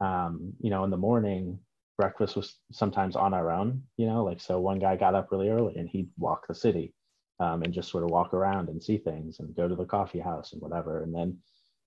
um, 0.00 0.52
you 0.60 0.70
know, 0.70 0.84
in 0.84 0.90
the 0.90 0.96
morning, 0.96 1.58
breakfast 1.96 2.36
was 2.36 2.56
sometimes 2.72 3.16
on 3.16 3.34
our 3.34 3.50
own. 3.50 3.82
You 3.96 4.06
know, 4.06 4.24
like 4.24 4.40
so 4.40 4.60
one 4.60 4.78
guy 4.78 4.96
got 4.96 5.14
up 5.14 5.30
really 5.30 5.48
early 5.48 5.76
and 5.76 5.88
he'd 5.88 6.08
walk 6.18 6.46
the 6.46 6.54
city. 6.54 6.94
Um, 7.38 7.62
and 7.62 7.72
just 7.72 7.90
sort 7.90 8.04
of 8.04 8.10
walk 8.10 8.34
around 8.34 8.68
and 8.68 8.82
see 8.82 8.98
things 8.98 9.40
and 9.40 9.56
go 9.56 9.66
to 9.66 9.74
the 9.74 9.86
coffee 9.86 10.18
house 10.18 10.52
and 10.52 10.60
whatever. 10.60 11.02
And 11.02 11.14
then, 11.14 11.38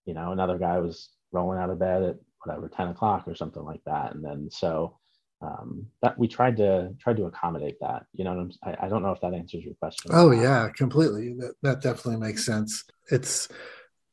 you 0.03 0.15
know, 0.15 0.31
another 0.31 0.57
guy 0.57 0.79
was 0.79 1.09
rolling 1.31 1.59
out 1.59 1.69
of 1.69 1.77
bed 1.77 2.01
at 2.01 2.15
whatever 2.43 2.69
10 2.69 2.89
o'clock 2.89 3.27
or 3.27 3.35
something 3.35 3.63
like 3.63 3.81
that 3.85 4.13
and 4.13 4.23
then 4.23 4.49
so 4.51 4.97
um, 5.41 5.85
that 6.01 6.17
we 6.17 6.27
tried 6.27 6.55
to 6.57 6.93
tried 6.99 7.17
to 7.17 7.25
accommodate 7.25 7.75
that 7.81 8.05
you 8.13 8.23
know 8.23 8.49
I, 8.63 8.77
I, 8.83 8.87
don't 8.87 9.03
know 9.03 9.11
if 9.11 9.19
that 9.21 9.33
answers 9.33 9.63
your 9.63 9.73
question 9.75 10.11
oh 10.13 10.31
yeah 10.31 10.69
completely 10.75 11.33
that, 11.39 11.55
that 11.63 11.81
definitely 11.81 12.25
makes 12.25 12.45
sense 12.45 12.85
it's 13.11 13.49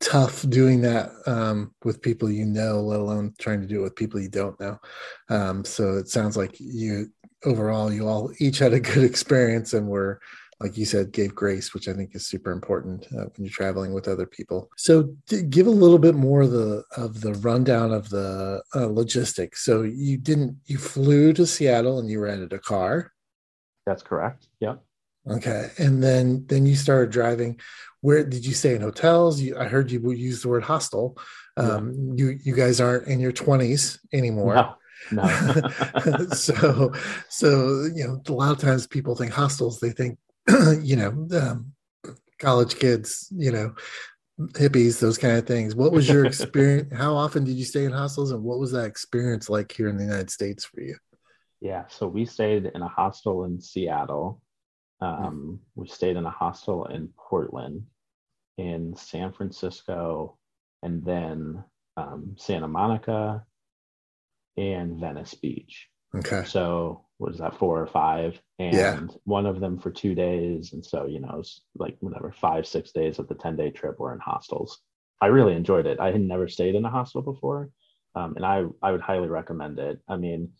tough 0.00 0.48
doing 0.48 0.80
that 0.80 1.10
um, 1.26 1.74
with 1.84 2.00
people 2.00 2.30
you 2.30 2.46
know 2.46 2.80
let 2.80 3.00
alone 3.00 3.34
trying 3.38 3.60
to 3.60 3.66
do 3.66 3.80
it 3.80 3.82
with 3.82 3.96
people 3.96 4.20
you 4.20 4.30
don't 4.30 4.58
know 4.58 4.78
um, 5.28 5.64
so 5.64 5.96
it 5.96 6.08
sounds 6.08 6.36
like 6.36 6.58
you 6.58 7.06
overall 7.44 7.92
you 7.92 8.08
all 8.08 8.30
each 8.38 8.58
had 8.58 8.72
a 8.72 8.80
good 8.80 9.04
experience 9.10 9.74
and 9.74 9.86
were 9.86 10.20
like 10.60 10.76
you 10.76 10.84
said, 10.84 11.12
gave 11.12 11.34
grace, 11.34 11.72
which 11.72 11.88
I 11.88 11.94
think 11.94 12.14
is 12.14 12.26
super 12.26 12.52
important 12.52 13.06
uh, 13.06 13.24
when 13.24 13.44
you're 13.44 13.48
traveling 13.48 13.94
with 13.94 14.06
other 14.06 14.26
people. 14.26 14.68
So, 14.76 15.14
give 15.48 15.66
a 15.66 15.70
little 15.70 15.98
bit 15.98 16.14
more 16.14 16.42
of 16.42 16.50
the 16.50 16.84
of 16.96 17.22
the 17.22 17.32
rundown 17.34 17.92
of 17.92 18.10
the 18.10 18.62
uh, 18.74 18.86
logistics. 18.86 19.64
So, 19.64 19.82
you 19.82 20.18
didn't 20.18 20.58
you 20.66 20.76
flew 20.76 21.32
to 21.32 21.46
Seattle 21.46 21.98
and 21.98 22.10
you 22.10 22.20
rented 22.20 22.52
a 22.52 22.58
car. 22.58 23.12
That's 23.86 24.02
correct. 24.02 24.48
Yep. 24.60 24.82
Okay, 25.28 25.70
and 25.78 26.02
then 26.02 26.44
then 26.46 26.66
you 26.66 26.74
started 26.76 27.10
driving. 27.10 27.60
Where 28.00 28.24
did 28.24 28.46
you 28.46 28.54
stay 28.54 28.74
in 28.74 28.80
hotels? 28.80 29.40
You, 29.40 29.58
I 29.58 29.64
heard 29.64 29.90
you 29.90 30.10
use 30.12 30.42
the 30.42 30.48
word 30.48 30.62
hostel. 30.62 31.18
Um, 31.56 32.14
yeah. 32.16 32.24
You 32.24 32.38
you 32.42 32.54
guys 32.54 32.80
aren't 32.80 33.06
in 33.06 33.20
your 33.20 33.32
twenties 33.32 33.98
anymore. 34.12 34.54
No. 34.54 34.74
No. 35.12 35.24
so, 36.32 36.92
so 37.28 37.88
you 37.94 38.06
know, 38.06 38.22
a 38.26 38.32
lot 38.32 38.52
of 38.52 38.58
times 38.58 38.86
people 38.86 39.14
think 39.14 39.32
hostels. 39.32 39.80
They 39.80 39.90
think 39.90 40.18
you 40.82 40.96
know, 40.96 41.28
um, 41.38 41.72
college 42.38 42.78
kids, 42.78 43.28
you 43.34 43.52
know, 43.52 43.74
hippies, 44.52 45.00
those 45.00 45.18
kind 45.18 45.36
of 45.36 45.46
things. 45.46 45.74
What 45.74 45.92
was 45.92 46.08
your 46.08 46.24
experience? 46.24 46.92
How 46.96 47.14
often 47.14 47.44
did 47.44 47.56
you 47.56 47.64
stay 47.64 47.84
in 47.84 47.92
hostels, 47.92 48.30
and 48.30 48.42
what 48.42 48.58
was 48.58 48.72
that 48.72 48.86
experience 48.86 49.48
like 49.50 49.70
here 49.72 49.88
in 49.88 49.96
the 49.96 50.04
United 50.04 50.30
States 50.30 50.64
for 50.64 50.80
you? 50.80 50.96
Yeah, 51.60 51.84
so 51.88 52.06
we 52.06 52.24
stayed 52.24 52.70
in 52.74 52.82
a 52.82 52.88
hostel 52.88 53.44
in 53.44 53.60
Seattle. 53.60 54.40
Um, 55.00 55.60
we 55.74 55.88
stayed 55.88 56.16
in 56.16 56.26
a 56.26 56.30
hostel 56.30 56.86
in 56.86 57.08
Portland, 57.16 57.86
in 58.58 58.94
San 58.96 59.32
Francisco, 59.32 60.36
and 60.82 61.04
then 61.04 61.64
um, 61.96 62.36
Santa 62.36 62.68
Monica 62.68 63.44
and 64.56 64.98
Venice 64.98 65.34
Beach. 65.34 65.88
Okay. 66.14 66.44
So 66.44 67.04
what 67.18 67.32
is 67.32 67.38
that 67.38 67.56
four 67.56 67.80
or 67.80 67.86
five? 67.86 68.40
And 68.58 68.74
yeah. 68.74 69.00
one 69.24 69.46
of 69.46 69.60
them 69.60 69.78
for 69.78 69.90
two 69.90 70.14
days. 70.14 70.72
And 70.72 70.84
so 70.84 71.06
you 71.06 71.20
know 71.20 71.42
like 71.76 71.96
whatever 72.00 72.32
five 72.32 72.66
six 72.66 72.92
days 72.92 73.18
of 73.18 73.28
the 73.28 73.34
10 73.34 73.56
day 73.56 73.70
trip 73.70 73.98
were 73.98 74.12
in 74.12 74.20
hostels. 74.20 74.80
I 75.20 75.26
really 75.26 75.54
enjoyed 75.54 75.86
it. 75.86 76.00
I 76.00 76.12
had 76.12 76.20
never 76.20 76.48
stayed 76.48 76.74
in 76.74 76.84
a 76.84 76.90
hostel 76.90 77.22
before. 77.22 77.70
Um, 78.16 78.34
and 78.36 78.44
i 78.44 78.64
i 78.82 78.90
would 78.90 79.00
highly 79.00 79.28
recommend 79.28 79.78
it. 79.78 80.00
I 80.08 80.16
mean 80.16 80.50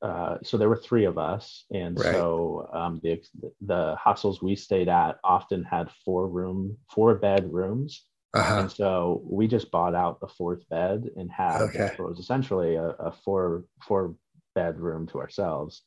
uh, 0.00 0.36
so 0.42 0.56
there 0.56 0.68
were 0.68 0.76
three 0.76 1.04
of 1.04 1.18
us 1.18 1.64
and 1.72 1.98
right. 1.98 2.12
so 2.12 2.68
um, 2.72 3.00
the 3.02 3.20
the 3.62 3.96
hostels 3.96 4.42
we 4.42 4.54
stayed 4.54 4.88
at 4.88 5.18
often 5.24 5.64
had 5.64 5.90
four 6.04 6.28
room 6.28 6.76
four 6.90 7.14
bed 7.14 7.52
rooms 7.52 8.04
uh-huh. 8.34 8.60
and 8.60 8.70
so 8.70 9.22
we 9.24 9.48
just 9.48 9.70
bought 9.70 9.94
out 9.94 10.20
the 10.20 10.28
fourth 10.28 10.68
bed 10.68 11.04
and 11.16 11.30
had 11.30 11.62
okay. 11.62 11.90
what 11.96 12.10
was 12.10 12.18
essentially 12.18 12.76
a, 12.76 12.88
a 12.88 13.12
four 13.24 13.64
four 13.82 14.14
bedroom 14.58 15.06
to 15.06 15.20
ourselves. 15.20 15.82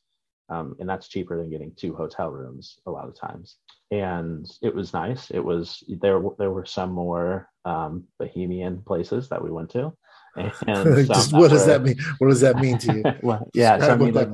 Um, 0.48 0.76
and 0.80 0.88
that's 0.88 1.08
cheaper 1.08 1.36
than 1.36 1.50
getting 1.50 1.72
two 1.76 1.94
hotel 1.94 2.30
rooms 2.30 2.78
a 2.86 2.90
lot 2.90 3.08
of 3.08 3.18
times. 3.18 3.56
And 3.90 4.46
it 4.62 4.74
was 4.74 4.92
nice. 4.92 5.30
It 5.30 5.44
was 5.44 5.82
there. 6.00 6.20
There 6.38 6.50
were 6.50 6.64
some 6.64 6.90
more 6.90 7.48
um, 7.64 8.04
bohemian 8.18 8.82
places 8.82 9.28
that 9.28 9.42
we 9.42 9.50
went 9.50 9.70
to. 9.70 9.92
And 10.66 11.06
Just, 11.06 11.32
what 11.32 11.50
does 11.50 11.66
that 11.66 11.82
mean? 11.82 11.96
What 12.18 12.28
does 12.28 12.40
that 12.40 12.56
mean 12.56 12.78
to 12.78 12.94
you? 12.94 13.02
well, 13.22 13.48
yeah, 13.54 13.78
so 13.78 13.92
I 13.92 13.96
mean, 13.96 14.14
like, 14.14 14.30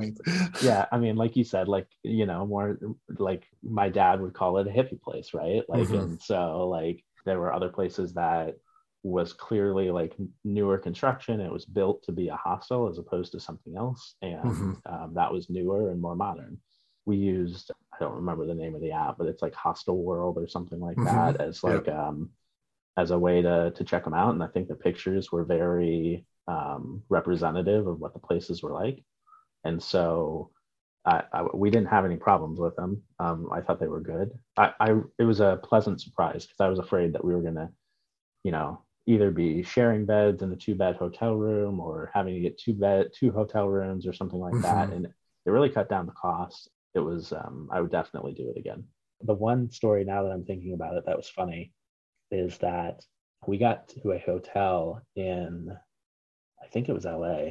yeah, 0.61 0.85
I 0.91 0.97
mean, 0.97 1.15
like 1.15 1.35
you 1.35 1.43
said, 1.43 1.67
like 1.67 1.87
you 2.03 2.25
know, 2.25 2.45
more 2.45 2.77
like 3.17 3.43
my 3.63 3.89
dad 3.89 4.21
would 4.21 4.33
call 4.33 4.57
it 4.57 4.67
a 4.67 4.69
hippie 4.69 5.01
place, 5.01 5.33
right? 5.33 5.63
Like, 5.67 5.87
mm-hmm. 5.87 5.95
and 5.95 6.21
so 6.21 6.67
like 6.69 7.03
there 7.25 7.39
were 7.39 7.53
other 7.53 7.69
places 7.69 8.13
that 8.13 8.57
was 9.03 9.33
clearly 9.33 9.91
like 9.91 10.15
newer 10.43 10.77
construction. 10.77 11.41
It 11.41 11.51
was 11.51 11.65
built 11.65 12.03
to 12.03 12.11
be 12.11 12.29
a 12.29 12.35
hostel 12.35 12.89
as 12.89 12.97
opposed 12.97 13.33
to 13.33 13.39
something 13.39 13.75
else, 13.75 14.15
and 14.21 14.43
mm-hmm. 14.43 14.73
um, 14.85 15.13
that 15.15 15.31
was 15.31 15.49
newer 15.49 15.91
and 15.91 16.01
more 16.01 16.15
modern. 16.15 16.59
We 17.05 17.17
used 17.17 17.71
I 17.93 17.97
don't 17.99 18.15
remember 18.15 18.45
the 18.45 18.55
name 18.55 18.75
of 18.75 18.81
the 18.81 18.91
app, 18.91 19.17
but 19.17 19.27
it's 19.27 19.41
like 19.41 19.53
Hostel 19.53 20.01
World 20.01 20.37
or 20.37 20.47
something 20.47 20.79
like 20.79 20.95
mm-hmm. 20.95 21.15
that 21.15 21.41
as 21.41 21.63
like 21.63 21.87
yep. 21.87 21.95
um, 21.95 22.29
as 22.97 23.11
a 23.11 23.19
way 23.19 23.41
to 23.41 23.71
to 23.75 23.83
check 23.83 24.03
them 24.03 24.13
out. 24.13 24.33
And 24.33 24.43
I 24.43 24.47
think 24.47 24.67
the 24.67 24.75
pictures 24.75 25.31
were 25.31 25.45
very 25.45 26.25
um, 26.47 27.03
representative 27.09 27.87
of 27.87 27.99
what 27.99 28.13
the 28.13 28.19
places 28.19 28.63
were 28.63 28.73
like, 28.73 29.03
and 29.63 29.81
so. 29.81 30.51
I, 31.05 31.23
I, 31.31 31.43
we 31.53 31.69
didn't 31.69 31.87
have 31.87 32.03
any 32.03 32.17
problems 32.17 32.59
with 32.59 32.75
them. 32.75 33.01
Um, 33.19 33.49
I 33.53 33.61
thought 33.61 33.79
they 33.79 33.87
were 33.87 34.01
good. 34.01 34.37
I, 34.57 34.73
I 34.81 34.95
it 35.17 35.23
was 35.23 35.39
a 35.39 35.57
pleasant 35.63 36.01
surprise 36.01 36.45
because 36.45 36.59
I 36.59 36.67
was 36.67 36.77
afraid 36.77 37.13
that 37.13 37.23
we 37.23 37.33
were 37.33 37.41
gonna, 37.41 37.71
you 38.43 38.51
know, 38.51 38.83
either 39.09 39.31
be 39.31 39.63
sharing 39.63 40.05
beds 40.05 40.43
in 40.43 40.51
a 40.51 40.55
two 40.55 40.75
bed 40.75 40.95
hotel 40.95 41.33
room 41.33 41.79
or 41.79 42.11
having 42.13 42.35
to 42.35 42.39
get 42.39 42.59
two 42.59 42.75
bed 42.75 43.09
two 43.11 43.31
hotel 43.31 43.67
rooms 43.67 44.05
or 44.05 44.13
something 44.13 44.39
like 44.39 44.53
mm-hmm. 44.53 44.61
that 44.61 44.89
and 44.91 45.05
it 45.05 45.49
really 45.49 45.69
cut 45.69 45.89
down 45.89 46.05
the 46.05 46.11
cost 46.11 46.69
it 46.93 46.99
was 46.99 47.33
um, 47.33 47.67
i 47.71 47.81
would 47.81 47.89
definitely 47.89 48.33
do 48.33 48.51
it 48.55 48.59
again 48.59 48.83
the 49.21 49.33
one 49.33 49.71
story 49.71 50.05
now 50.05 50.21
that 50.21 50.29
i'm 50.29 50.45
thinking 50.45 50.73
about 50.73 50.95
it 50.95 51.03
that 51.07 51.17
was 51.17 51.27
funny 51.27 51.73
is 52.31 52.57
that 52.59 53.03
we 53.47 53.57
got 53.57 53.87
to 53.89 54.11
a 54.11 54.19
hotel 54.19 55.01
in 55.15 55.75
i 56.63 56.67
think 56.67 56.89
it 56.89 56.93
was 56.93 57.05
la 57.05 57.49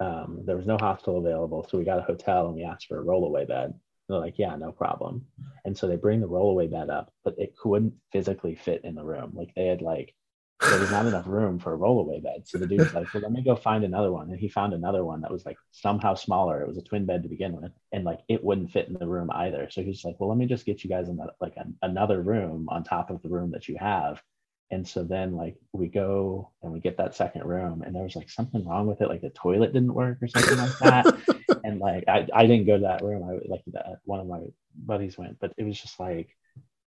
um, 0.00 0.42
there 0.44 0.56
was 0.56 0.66
no 0.66 0.76
hostel 0.76 1.18
available 1.18 1.66
so 1.68 1.78
we 1.78 1.84
got 1.84 1.98
a 1.98 2.02
hotel 2.02 2.46
and 2.46 2.56
we 2.56 2.64
asked 2.64 2.86
for 2.88 3.00
a 3.00 3.04
rollaway 3.04 3.46
bed. 3.46 3.74
They're 4.08 4.18
like 4.18 4.38
yeah 4.38 4.56
no 4.56 4.72
problem. 4.72 5.24
And 5.64 5.76
so 5.76 5.86
they 5.86 5.96
bring 5.96 6.20
the 6.20 6.28
rollaway 6.28 6.70
bed 6.70 6.90
up 6.90 7.12
but 7.24 7.38
it 7.38 7.56
couldn't 7.56 7.94
physically 8.12 8.54
fit 8.54 8.84
in 8.84 8.94
the 8.94 9.04
room. 9.04 9.32
Like 9.34 9.54
they 9.54 9.66
had 9.66 9.82
like 9.82 10.14
there 10.60 10.80
was 10.80 10.90
not 10.90 11.06
enough 11.06 11.26
room 11.26 11.58
for 11.58 11.74
a 11.74 11.78
rollaway 11.78 12.22
bed. 12.22 12.42
So 12.46 12.58
the 12.58 12.66
dude 12.66 12.80
was 12.82 12.94
like, 12.94 13.12
well, 13.12 13.22
let 13.22 13.32
me 13.32 13.42
go 13.42 13.56
find 13.56 13.84
another 13.84 14.12
one. 14.12 14.30
And 14.30 14.38
he 14.38 14.48
found 14.48 14.72
another 14.72 15.04
one 15.04 15.20
that 15.22 15.30
was 15.32 15.44
like 15.44 15.58
somehow 15.72 16.14
smaller. 16.14 16.62
It 16.62 16.68
was 16.68 16.78
a 16.78 16.82
twin 16.82 17.06
bed 17.06 17.22
to 17.24 17.28
begin 17.28 17.52
with. 17.60 17.72
And 17.92 18.04
like 18.04 18.20
it 18.28 18.42
wouldn't 18.42 18.70
fit 18.70 18.88
in 18.88 18.94
the 18.94 19.06
room 19.06 19.30
either. 19.32 19.68
So 19.70 19.82
he's 19.82 20.04
like, 20.04 20.16
well, 20.18 20.28
let 20.30 20.38
me 20.38 20.46
just 20.46 20.64
get 20.66 20.82
you 20.84 20.90
guys 20.90 21.08
in 21.08 21.16
that, 21.16 21.30
like 21.40 21.56
a, 21.56 21.66
another 21.82 22.22
room 22.22 22.68
on 22.70 22.84
top 22.84 23.10
of 23.10 23.20
the 23.22 23.28
room 23.28 23.50
that 23.52 23.68
you 23.68 23.76
have. 23.78 24.22
and 24.70 24.86
so 24.86 25.04
then 25.04 25.32
like 25.36 25.56
we 25.72 25.88
go 25.88 26.50
and 26.62 26.72
we 26.72 26.80
get 26.80 26.96
that 26.96 27.14
second 27.14 27.44
room 27.44 27.82
and 27.82 27.94
there 27.94 28.02
was 28.02 28.16
like 28.16 28.30
something 28.30 28.66
wrong 28.66 28.86
with 28.86 29.00
it 29.02 29.08
like 29.08 29.20
the 29.20 29.30
toilet 29.30 29.72
didn't 29.72 29.94
work 29.94 30.18
or 30.22 30.28
something 30.28 30.58
like 30.58 30.78
that 30.78 31.06
and 31.64 31.78
like 31.80 32.04
I, 32.08 32.26
I 32.34 32.46
didn't 32.46 32.66
go 32.66 32.76
to 32.78 32.82
that 32.84 33.02
room 33.02 33.22
i 33.24 33.32
like 33.48 33.62
that 33.68 33.98
one 34.04 34.20
of 34.20 34.26
my 34.26 34.40
buddies 34.74 35.18
went 35.18 35.38
but 35.38 35.52
it 35.58 35.64
was 35.64 35.80
just 35.80 36.00
like 36.00 36.28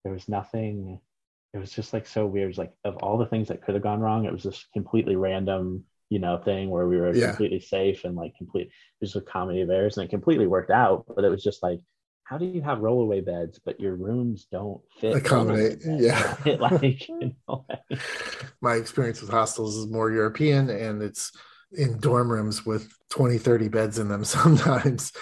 there 0.03 0.13
was 0.13 0.29
nothing 0.29 1.01
it 1.53 1.59
was 1.59 1.73
just 1.73 1.93
like 1.93 2.07
so 2.07 2.27
weird. 2.27 2.57
Like 2.57 2.73
of 2.85 2.97
all 2.99 3.19
the 3.19 3.27
things 3.27 3.49
that 3.49 3.63
could 3.63 3.75
have 3.75 3.83
gone 3.83 4.01
wrong 4.01 4.25
it 4.25 4.33
was 4.33 4.45
this 4.45 4.67
completely 4.73 5.17
random 5.17 5.85
you 6.11 6.19
know 6.19 6.37
thing 6.37 6.69
where 6.69 6.87
we 6.87 6.99
were 6.99 7.15
yeah. 7.15 7.29
completely 7.29 7.61
safe 7.61 8.05
and 8.05 8.17
like 8.17 8.37
complete 8.37 8.67
it 8.67 8.73
was 9.01 9.17
a 9.17 9.21
comedy 9.21 9.63
of 9.63 9.71
errors 9.71 9.97
and 9.97 10.05
it 10.05 10.11
completely 10.11 10.47
worked 10.47 10.71
out 10.71 11.07
but 11.15 11.25
it 11.25 11.31
was 11.31 11.43
just 11.43 11.63
like 11.63 11.81
how 12.25 12.37
do 12.37 12.45
you 12.45 12.61
have 12.61 12.79
rollaway 12.79 13.25
beds 13.25 13.61
but 13.65 13.81
your 13.81 13.95
rooms 13.95 14.47
don't 14.53 14.81
fit 15.01 15.17
accommodate 15.17 15.79
yeah. 15.85 16.37
Like, 16.59 17.09
you 17.09 17.35
know, 17.49 17.65
like, 17.69 18.01
my 18.61 18.75
experience 18.75 19.21
with 19.21 19.31
hostels 19.31 19.77
is 19.77 19.87
more 19.87 20.11
european 20.11 20.69
and 20.69 21.01
it's 21.01 21.33
in 21.73 21.99
dorm 21.99 22.31
rooms 22.31 22.67
with 22.67 22.93
20 23.11 23.39
30 23.39 23.69
beds 23.69 23.99
in 23.99 24.09
them 24.09 24.25
sometimes 24.37 25.13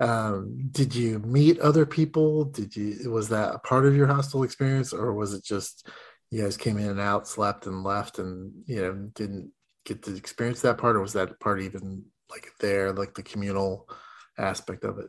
um, 0.00 0.68
did 0.70 0.94
you 0.94 1.18
meet 1.20 1.58
other 1.60 1.84
people 1.84 2.44
did 2.44 2.74
you 2.74 3.10
was 3.10 3.28
that 3.28 3.54
a 3.54 3.58
part 3.58 3.86
of 3.86 3.96
your 3.96 4.06
hostel 4.06 4.42
experience 4.42 4.92
or 4.92 5.12
was 5.14 5.34
it 5.34 5.44
just 5.44 5.88
you 6.30 6.42
guys 6.42 6.56
came 6.56 6.78
in 6.78 6.88
and 6.88 7.00
out 7.00 7.28
slept 7.28 7.66
and 7.66 7.84
left 7.84 8.18
and 8.18 8.52
you 8.66 8.80
know 8.80 8.92
didn't 9.14 9.50
get 9.84 10.02
to 10.02 10.14
experience 10.14 10.60
that 10.62 10.78
part 10.78 10.96
or 10.96 11.00
was 11.00 11.14
that 11.14 11.38
part 11.40 11.60
even 11.60 12.04
like 12.30 12.48
there 12.60 12.92
like 12.92 13.14
the 13.14 13.22
communal 13.22 13.88
aspect 14.38 14.84
of 14.84 14.98
it 14.98 15.08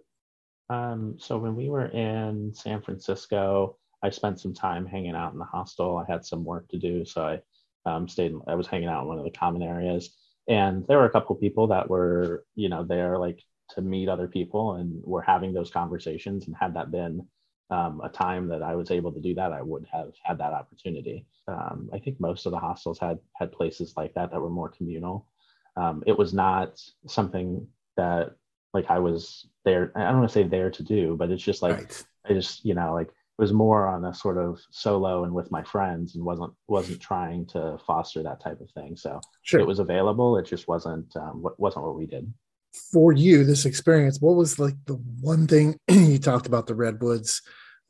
um, 0.70 1.16
so 1.18 1.38
when 1.38 1.56
we 1.56 1.70
were 1.70 1.88
in 1.88 2.54
San 2.54 2.82
Francisco, 2.82 3.78
I 4.04 4.10
spent 4.12 4.40
some 4.40 4.54
time 4.54 4.86
hanging 4.86 5.16
out 5.16 5.34
in 5.34 5.40
the 5.40 5.46
hostel. 5.46 5.98
I 5.98 6.10
had 6.10 6.24
some 6.24 6.44
work 6.44 6.68
to 6.70 6.78
do, 6.78 7.04
so 7.06 7.24
I 7.24 7.42
um, 7.90 8.08
stayed. 8.08 8.34
I 8.48 8.56
was 8.56 8.68
hanging 8.68 8.88
out 8.88 9.02
in 9.02 9.08
one 9.08 9.18
of 9.18 9.26
the 9.26 9.32
common 9.32 9.64
areas, 9.64 10.16
and 10.50 10.86
there 10.88 10.98
were 10.98 11.06
a 11.06 11.12
couple 11.12 11.36
people 11.36 11.68
that 11.68 11.90
were, 11.90 12.44
you 12.56 12.68
know, 12.70 12.84
there 12.84 13.18
like 13.18 13.40
to 13.76 13.82
meet 13.82 14.10
other 14.10 14.28
people, 14.28 14.74
and 14.74 15.02
were 15.06 15.22
having 15.22 15.54
those 15.54 15.70
conversations. 15.70 16.48
And 16.48 16.56
had 16.60 16.74
that 16.74 16.92
been 16.92 17.26
um, 17.70 18.02
a 18.04 18.10
time 18.10 18.48
that 18.48 18.64
I 18.64 18.76
was 18.76 18.90
able 18.90 19.12
to 19.14 19.22
do 19.22 19.36
that, 19.36 19.54
I 19.54 19.62
would 19.62 19.86
have 19.94 20.12
had 20.24 20.40
that 20.40 20.54
opportunity. 20.54 21.28
Um, 21.48 21.90
I 21.94 22.00
think 22.00 22.20
most 22.20 22.48
of 22.48 22.52
the 22.52 22.60
hostels 22.60 22.98
had 22.98 23.20
had 23.36 23.52
places 23.52 23.94
like 23.96 24.14
that 24.16 24.32
that 24.32 24.42
were 24.42 24.50
more 24.50 24.70
communal. 24.70 25.28
Um, 25.78 26.04
it 26.08 26.18
was 26.18 26.34
not 26.34 26.82
something 27.08 27.68
that 27.96 28.36
like 28.74 28.90
I 28.90 28.98
was 28.98 29.48
there. 29.66 29.92
I 29.96 30.06
don't 30.06 30.20
want 30.20 30.30
to 30.30 30.34
say 30.34 30.44
there 30.44 30.72
to 30.72 30.84
do, 30.84 31.16
but 31.16 31.30
it's 31.30 31.44
just 31.44 31.62
like 31.62 31.78
right. 31.78 32.06
I 32.26 32.34
just 32.34 32.66
you 32.66 32.74
know 32.74 32.94
like 32.94 33.12
was 33.40 33.54
more 33.54 33.88
on 33.88 34.06
a 34.06 34.14
sort 34.14 34.38
of 34.38 34.60
solo 34.72 35.24
and 35.24 35.34
with 35.34 35.52
my 35.52 35.64
friends, 35.64 36.16
and 36.16 36.24
wasn't 36.24 36.54
wasn't 36.68 37.00
trying 37.00 37.46
to 37.48 37.78
foster 37.88 38.22
that 38.24 38.42
type 38.42 38.62
of 38.62 38.70
thing. 38.72 38.96
So 38.96 39.20
sure. 39.42 39.60
it 39.60 39.68
was 39.68 39.80
available. 39.80 40.38
It 40.38 40.46
just 40.46 40.68
wasn't 40.68 41.16
um, 41.16 41.44
wasn't 41.58 41.86
what 41.86 41.96
we 41.96 42.06
did. 42.06 42.32
For 42.92 43.12
you, 43.12 43.44
this 43.44 43.66
experience, 43.66 44.20
what 44.22 44.36
was 44.36 44.60
like 44.60 44.76
the 44.86 44.96
one 45.22 45.48
thing 45.48 45.78
you 45.90 46.20
talked 46.20 46.48
about 46.48 46.68
the 46.68 46.76
redwoods? 46.76 47.42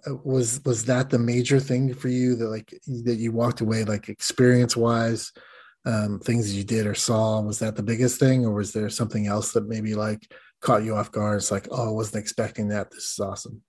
Uh, 0.07 0.15
was 0.23 0.61
was 0.63 0.85
that 0.85 1.09
the 1.09 1.19
major 1.19 1.59
thing 1.59 1.93
for 1.93 2.07
you 2.07 2.35
that 2.37 2.47
like 2.47 2.73
that 2.87 3.17
you 3.17 3.33
walked 3.33 3.59
away 3.59 3.83
like 3.83 4.07
experience 4.07 4.77
wise 4.77 5.33
um 5.83 6.19
things 6.19 6.55
you 6.55 6.63
did 6.63 6.87
or 6.87 6.95
saw 6.95 7.41
was 7.41 7.59
that 7.59 7.75
the 7.75 7.83
biggest 7.83 8.17
thing 8.17 8.45
or 8.45 8.53
was 8.53 8.71
there 8.71 8.89
something 8.89 9.27
else 9.27 9.51
that 9.51 9.67
maybe 9.67 9.95
like 9.95 10.25
caught 10.61 10.83
you 10.83 10.95
off 10.95 11.11
guard? 11.11 11.37
It's 11.37 11.51
like, 11.51 11.67
oh, 11.71 11.89
I 11.89 11.91
wasn't 11.91 12.21
expecting 12.21 12.69
that. 12.69 12.91
This 12.91 13.11
is 13.11 13.19
awesome. 13.19 13.61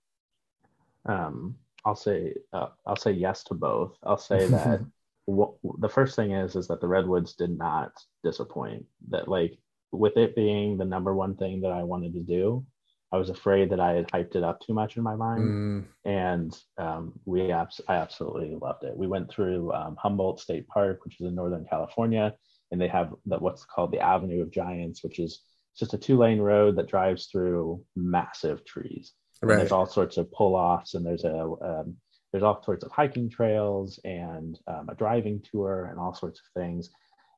Um, 1.05 1.55
I'll 1.85 1.95
say 1.95 2.35
uh, 2.53 2.67
I'll 2.85 2.95
say 2.95 3.11
yes 3.11 3.43
to 3.45 3.53
both. 3.53 3.97
I'll 4.03 4.17
say 4.17 4.47
that 4.47 4.81
w- 5.27 5.55
the 5.79 5.89
first 5.89 6.15
thing 6.15 6.31
is 6.31 6.55
is 6.55 6.67
that 6.67 6.81
the 6.81 6.87
redwoods 6.87 7.33
did 7.33 7.57
not 7.57 7.91
disappoint. 8.23 8.85
That 9.09 9.27
like 9.27 9.57
with 9.91 10.17
it 10.17 10.35
being 10.35 10.77
the 10.77 10.85
number 10.85 11.15
one 11.15 11.35
thing 11.35 11.61
that 11.61 11.71
I 11.71 11.83
wanted 11.83 12.13
to 12.13 12.21
do, 12.21 12.65
I 13.11 13.17
was 13.17 13.29
afraid 13.29 13.69
that 13.71 13.79
I 13.79 13.93
had 13.93 14.07
hyped 14.09 14.35
it 14.35 14.43
up 14.43 14.61
too 14.61 14.73
much 14.73 14.95
in 14.95 15.03
my 15.03 15.15
mind, 15.15 15.43
mm. 15.43 15.85
and 16.05 16.57
um, 16.77 17.13
we 17.25 17.51
abs- 17.51 17.81
I 17.87 17.95
absolutely 17.95 18.57
loved 18.61 18.83
it. 18.83 18.95
We 18.95 19.07
went 19.07 19.29
through 19.29 19.73
um, 19.73 19.97
Humboldt 19.97 20.39
State 20.39 20.67
Park, 20.67 21.03
which 21.03 21.19
is 21.19 21.27
in 21.27 21.35
Northern 21.35 21.65
California, 21.69 22.33
and 22.71 22.79
they 22.79 22.87
have 22.87 23.13
the, 23.25 23.37
what's 23.37 23.65
called 23.65 23.91
the 23.91 23.99
Avenue 23.99 24.41
of 24.41 24.51
Giants, 24.51 25.03
which 25.03 25.19
is 25.19 25.41
just 25.77 25.93
a 25.93 25.97
two 25.97 26.17
lane 26.17 26.39
road 26.39 26.77
that 26.77 26.87
drives 26.87 27.27
through 27.27 27.83
massive 27.95 28.63
trees. 28.65 29.13
Right. 29.43 29.57
There's 29.57 29.71
all 29.71 29.87
sorts 29.87 30.17
of 30.17 30.31
pull 30.31 30.55
offs, 30.55 30.93
and 30.93 31.05
there's 31.05 31.23
a 31.23 31.53
um, 31.61 31.95
there's 32.31 32.43
all 32.43 32.61
sorts 32.63 32.83
of 32.83 32.91
hiking 32.91 33.29
trails 33.29 33.99
and 34.03 34.59
um, 34.67 34.89
a 34.89 34.95
driving 34.95 35.43
tour 35.51 35.87
and 35.91 35.99
all 35.99 36.13
sorts 36.13 36.39
of 36.39 36.61
things. 36.61 36.89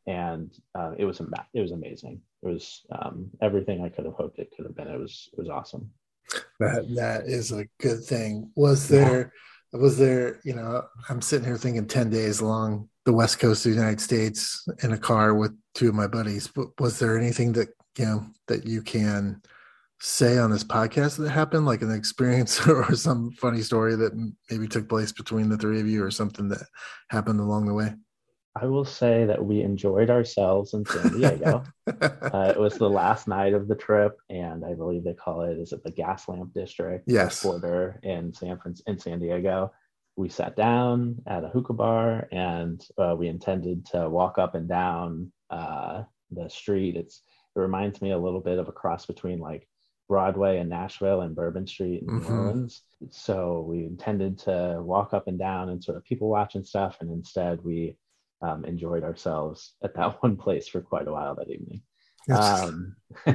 And 0.06 0.54
uh, 0.76 0.92
it 0.98 1.06
was 1.06 1.22
it 1.54 1.62
was 1.62 1.72
amazing. 1.72 2.22
It 2.44 2.48
was 2.48 2.82
um, 2.92 3.30
everything 3.42 3.82
I 3.82 3.90
could 3.90 4.06
have 4.06 4.16
hoped 4.16 4.40
it 4.40 4.52
could 4.56 4.66
have 4.66 4.76
been. 4.76 4.88
It 4.88 5.00
was 5.00 5.30
it 5.32 5.40
was 5.40 5.50
awesome. 5.50 5.90
That 6.60 6.94
that 6.96 7.24
is 7.26 7.52
a 7.52 7.66
good 7.80 8.04
thing. 8.04 8.52
Was 8.56 8.88
there 8.88 9.32
yeah. 9.74 9.80
was 9.80 9.98
there 9.98 10.42
you 10.44 10.56
know 10.56 10.84
I'm 11.10 11.22
sitting 11.22 11.46
here 11.46 11.58
thinking 11.58 11.88
ten 11.88 12.10
days 12.10 12.42
along 12.42 12.90
the 13.06 13.14
west 13.14 13.40
coast 13.40 13.66
of 13.66 13.72
the 13.72 13.78
United 13.78 14.02
States 14.02 14.68
in 14.84 14.92
a 14.92 14.98
car 14.98 15.34
with 15.34 15.56
two 15.74 15.90
of 15.90 15.96
my 15.96 16.08
buddies. 16.08 16.48
But 16.48 16.68
was 16.80 17.00
there 17.00 17.18
anything 17.18 17.54
that 17.54 17.70
you 17.98 18.06
know 18.06 18.26
that 18.48 18.66
you 18.66 18.82
can 18.82 19.42
say 20.04 20.38
on 20.38 20.52
this 20.52 20.66
podcast 20.66 21.18
that 21.18 21.30
happened 21.30 21.66
like 21.66 21.82
an 21.82 21.92
experience 21.92 22.68
or 22.68 22.94
some 22.94 23.32
funny 23.32 23.62
story 23.62 23.96
that 23.96 24.34
maybe 24.52 24.68
took 24.68 24.90
place 24.90 25.14
between 25.14 25.48
the 25.48 25.58
three 25.58 25.80
of 25.80 25.88
you 25.88 26.04
or 26.04 26.12
something 26.12 26.50
that 26.50 26.64
happened 27.10 27.40
along 27.40 27.66
the 27.66 27.74
way? 27.74 27.94
I 28.56 28.66
will 28.66 28.86
say 28.86 29.26
that 29.26 29.44
we 29.44 29.62
enjoyed 29.62 30.10
ourselves 30.10 30.74
in 30.74 30.86
san 30.86 31.14
diego. 31.14 31.64
Uh, 31.86 32.52
it 32.56 32.60
was 32.60 32.78
the 32.78 32.90
last 32.90 33.28
night 33.28 33.54
of 33.54 33.68
the 33.68 33.76
trip 33.76 34.18
and 34.30 34.64
i 34.64 34.74
believe 34.74 35.04
they 35.04 35.14
call 35.14 35.42
it 35.42 35.60
is 35.60 35.74
it 35.74 35.84
the 35.84 35.92
gas 35.92 36.28
lamp 36.28 36.54
district? 36.54 37.04
Yes. 37.08 37.44
Border 37.44 38.00
in 38.04 38.34
san 38.34 38.58
Francisco 38.58 38.92
in 38.92 39.00
san 39.00 39.20
diego. 39.20 39.72
We 40.16 40.30
sat 40.30 40.56
down 40.56 41.22
at 41.28 41.44
a 41.44 41.50
hookah 41.50 41.74
bar 41.74 42.28
and 42.32 42.84
uh, 42.98 43.16
we 43.18 43.28
intended 43.28 43.86
to 43.88 44.10
walk 44.10 44.38
up 44.38 44.56
and 44.56 44.68
down 44.68 45.32
uh, 45.50 46.04
the 46.32 46.50
street. 46.50 46.96
It's 46.96 47.22
it 47.56 47.60
reminds 47.60 48.02
me 48.02 48.12
a 48.12 48.18
little 48.18 48.42
bit 48.42 48.60
of 48.60 48.68
a 48.68 48.72
cross 48.72 49.06
between 49.06 49.40
like 49.40 49.68
Broadway 50.08 50.60
and 50.60 50.70
Nashville 50.70 51.22
and 51.22 51.36
Bourbon 51.36 51.68
Street 51.68 52.02
in 52.02 52.08
mm-hmm. 52.08 52.34
New 52.34 52.40
Orleans. 52.40 52.82
So 53.10 53.66
we 53.68 53.80
intended 53.86 54.40
to 54.40 54.80
walk 54.82 55.14
up 55.14 55.28
and 55.28 55.40
down 55.40 55.70
and 55.70 55.84
sort 55.84 55.98
of 55.98 56.04
people 56.04 56.30
watch 56.30 56.56
and 56.56 56.66
stuff. 56.66 56.98
And 57.00 57.12
instead, 57.12 57.64
we 57.64 57.98
um, 58.42 58.66
enjoyed 58.66 59.04
ourselves 59.04 59.74
at 59.84 59.96
that 59.96 60.18
one 60.24 60.38
place 60.38 60.68
for 60.68 60.82
quite 60.82 61.08
a 61.08 61.12
while 61.12 61.36
that 61.36 61.50
evening. 61.50 61.82
Um, 62.34 62.96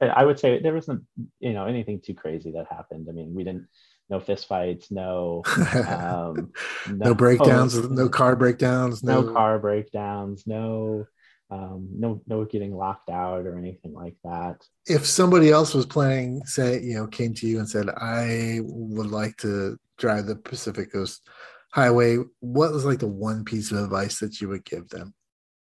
I 0.00 0.24
would 0.24 0.38
say 0.38 0.60
there 0.60 0.74
wasn't, 0.74 1.04
you 1.40 1.52
know, 1.52 1.66
anything 1.66 2.00
too 2.00 2.14
crazy 2.14 2.52
that 2.52 2.66
happened. 2.70 3.06
I 3.08 3.12
mean, 3.12 3.34
we 3.34 3.44
didn't, 3.44 3.66
no 4.08 4.20
fist 4.20 4.46
fights, 4.46 4.90
no, 4.90 5.42
um, 5.88 6.52
no, 6.88 7.06
no 7.08 7.14
breakdowns, 7.14 7.88
no 7.88 8.08
car 8.08 8.36
breakdowns, 8.36 9.02
no, 9.02 9.22
no 9.22 9.32
car 9.32 9.58
breakdowns, 9.58 10.46
no 10.46 11.06
um, 11.50 11.88
no 11.92 12.22
no 12.26 12.44
getting 12.44 12.74
locked 12.74 13.10
out 13.10 13.46
or 13.46 13.58
anything 13.58 13.92
like 13.92 14.16
that. 14.24 14.66
If 14.86 15.06
somebody 15.06 15.50
else 15.50 15.74
was 15.74 15.86
planning 15.86 16.44
say 16.46 16.80
you 16.80 16.94
know 16.94 17.06
came 17.06 17.34
to 17.34 17.46
you 17.46 17.58
and 17.58 17.68
said 17.68 17.88
i 17.90 18.58
would 18.62 19.10
like 19.10 19.36
to 19.38 19.78
drive 19.98 20.26
the 20.26 20.36
pacific 20.36 20.92
coast 20.92 21.28
highway 21.74 22.16
what 22.40 22.72
was 22.72 22.84
like 22.84 23.00
the 23.00 23.06
one 23.08 23.44
piece 23.44 23.72
of 23.72 23.78
advice 23.78 24.20
that 24.20 24.40
you 24.40 24.48
would 24.48 24.64
give 24.64 24.88
them? 24.88 25.12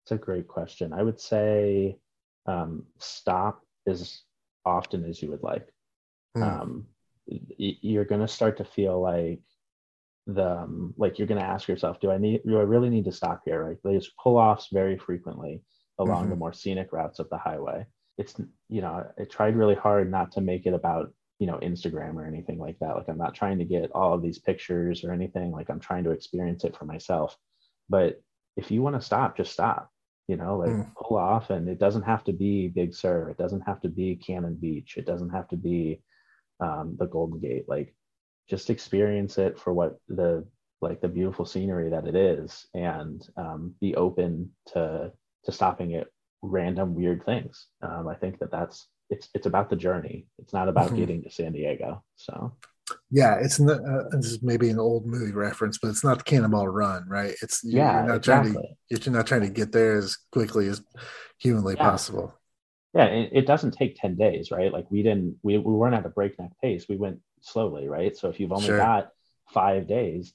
It's 0.04 0.12
a 0.12 0.16
great 0.16 0.48
question. 0.48 0.92
I 0.92 1.02
would 1.02 1.20
say 1.20 1.96
um, 2.46 2.85
stop 2.98 3.62
as 3.87 4.22
often 4.64 5.04
as 5.04 5.22
you 5.22 5.30
would 5.30 5.42
like. 5.42 5.68
Hmm. 6.35 6.42
um, 6.42 6.87
you're 7.26 8.04
going 8.04 8.20
to 8.20 8.28
start 8.28 8.56
to 8.56 8.64
feel 8.64 9.00
like 9.00 9.40
the 10.26 10.58
um, 10.58 10.94
like 10.96 11.18
you're 11.18 11.28
going 11.28 11.40
to 11.40 11.46
ask 11.46 11.66
yourself 11.66 11.98
do 12.00 12.11
i 12.11 12.18
need 12.18 12.40
do 12.46 12.58
i 12.58 12.62
really 12.62 12.90
need 12.90 13.04
to 13.04 13.12
stop 13.12 13.42
here? 13.44 13.64
Right? 13.64 13.76
There's 13.82 14.12
pull-offs 14.22 14.68
very 14.72 14.96
frequently 14.96 15.62
along 15.98 16.22
mm-hmm. 16.22 16.30
the 16.30 16.37
more 16.37 16.52
scenic 16.52 16.92
routes 16.92 17.18
of 17.18 17.28
the 17.30 17.38
highway. 17.38 17.87
It's 18.18 18.35
you 18.68 18.82
know 18.82 19.04
i 19.18 19.24
tried 19.24 19.56
really 19.56 19.74
hard 19.74 20.11
not 20.11 20.32
to 20.32 20.40
make 20.40 20.66
it 20.66 20.74
about 20.74 21.12
you 21.38 21.46
know 21.46 21.58
instagram 21.58 22.14
or 22.14 22.26
anything 22.26 22.58
like 22.58 22.78
that. 22.80 22.94
Like 22.96 23.08
i'm 23.08 23.18
not 23.18 23.35
trying 23.35 23.58
to 23.58 23.64
get 23.64 23.90
all 23.92 24.14
of 24.14 24.22
these 24.22 24.38
pictures 24.38 25.04
or 25.04 25.12
anything. 25.12 25.50
Like 25.50 25.70
i'm 25.70 25.80
trying 25.80 26.04
to 26.04 26.11
experience 26.11 26.64
it 26.64 26.76
for 26.76 26.85
myself. 26.85 27.37
But 27.88 28.20
if 28.56 28.70
you 28.70 28.82
want 28.82 28.96
to 28.96 29.06
stop 29.06 29.37
just 29.37 29.52
stop 29.52 29.90
you 30.28 30.37
know 30.37 30.56
like 30.56 30.70
mm. 30.70 30.94
pull 30.94 31.16
off 31.16 31.50
and 31.50 31.68
it 31.68 31.78
doesn't 31.78 32.02
have 32.02 32.22
to 32.24 32.32
be 32.32 32.68
big 32.68 32.94
sur. 32.94 33.28
It 33.28 33.38
doesn't 33.38 33.62
have 33.62 33.80
to 33.80 33.88
be 33.88 34.16
cannon 34.16 34.54
beach. 34.54 34.96
It 34.96 35.06
doesn't 35.06 35.30
have 35.30 35.48
to 35.48 35.56
be 35.56 36.00
um, 36.61 36.96
the 36.98 37.06
golden 37.06 37.40
gate. 37.40 37.64
Like 37.68 37.94
just 38.48 38.70
experience 38.70 39.38
it 39.38 39.59
for 39.59 39.72
what 39.72 39.98
the 40.09 40.44
like 40.81 41.00
the 41.00 41.09
beautiful 41.09 41.44
scenery 41.44 41.90
that 41.90 42.07
it 42.07 42.16
is 42.16 42.66
and 42.74 43.28
um, 43.37 43.74
be 43.81 43.94
open 43.94 44.50
to 44.66 45.12
to 45.44 45.52
stopping 45.52 45.94
at 45.94 46.09
random 46.42 46.94
weird 46.94 47.24
things 47.24 47.66
um, 47.83 48.09
i 48.09 48.14
think 48.14 48.38
that 48.38 48.50
that's 48.50 48.88
it's 49.11 49.28
it's 49.35 49.46
about 49.46 49.70
the 49.70 49.76
journey 49.76 50.26
it's 50.38 50.52
not 50.52 50.68
about 50.68 50.87
mm-hmm. 50.88 50.96
getting 50.96 51.22
to 51.22 51.31
san 51.31 51.52
diego 51.52 52.02
so 52.16 52.52
Yeah, 53.11 53.37
it's 53.40 53.61
not, 53.61 53.78
uh, 53.78 54.09
this 54.11 54.26
is 54.26 54.42
maybe 54.42 54.68
an 54.68 54.78
old 54.78 55.07
movie 55.07 55.33
reference, 55.33 55.78
but 55.78 55.88
it's 55.88 56.05
not 56.05 56.18
the 56.18 56.24
Cannonball 56.24 56.68
Run, 56.68 57.09
right? 57.09 57.35
It's 57.40 57.62
you're, 57.62 57.81
yeah, 57.85 57.98
you're 57.98 58.09
not 58.09 58.16
exactly. 58.16 58.52
trying 58.52 58.64
to 58.90 59.05
you're 59.05 59.14
not 59.16 59.26
trying 59.26 59.40
to 59.42 59.50
get 59.50 59.72
there 59.72 59.96
as 59.96 60.18
quickly 60.33 60.66
as 60.66 60.83
humanly 61.38 61.74
Yeah. 61.76 61.90
possible. 61.90 62.35
yeah 62.94 63.07
it, 63.07 63.31
it 63.33 63.46
doesn't 63.46 63.72
take 63.72 63.96
10 63.96 64.16
days 64.16 64.50
right 64.50 64.72
like 64.72 64.90
we 64.90 65.02
didn't 65.02 65.38
we, 65.42 65.59
we 65.59 65.72
weren't 65.72 65.94
at 65.94 66.07
a 66.07 66.09
breakneck 66.11 66.52
pace 66.61 66.87
we 66.88 66.96
went 66.96 67.18
slowly 67.42 67.88
right 67.88 68.16
so 68.16 68.28
if 68.28 68.38
you've 68.40 68.52
only 68.52 68.68
Sure. 68.68 68.76
got 68.78 69.11
five 69.52 69.87
days 69.87 70.35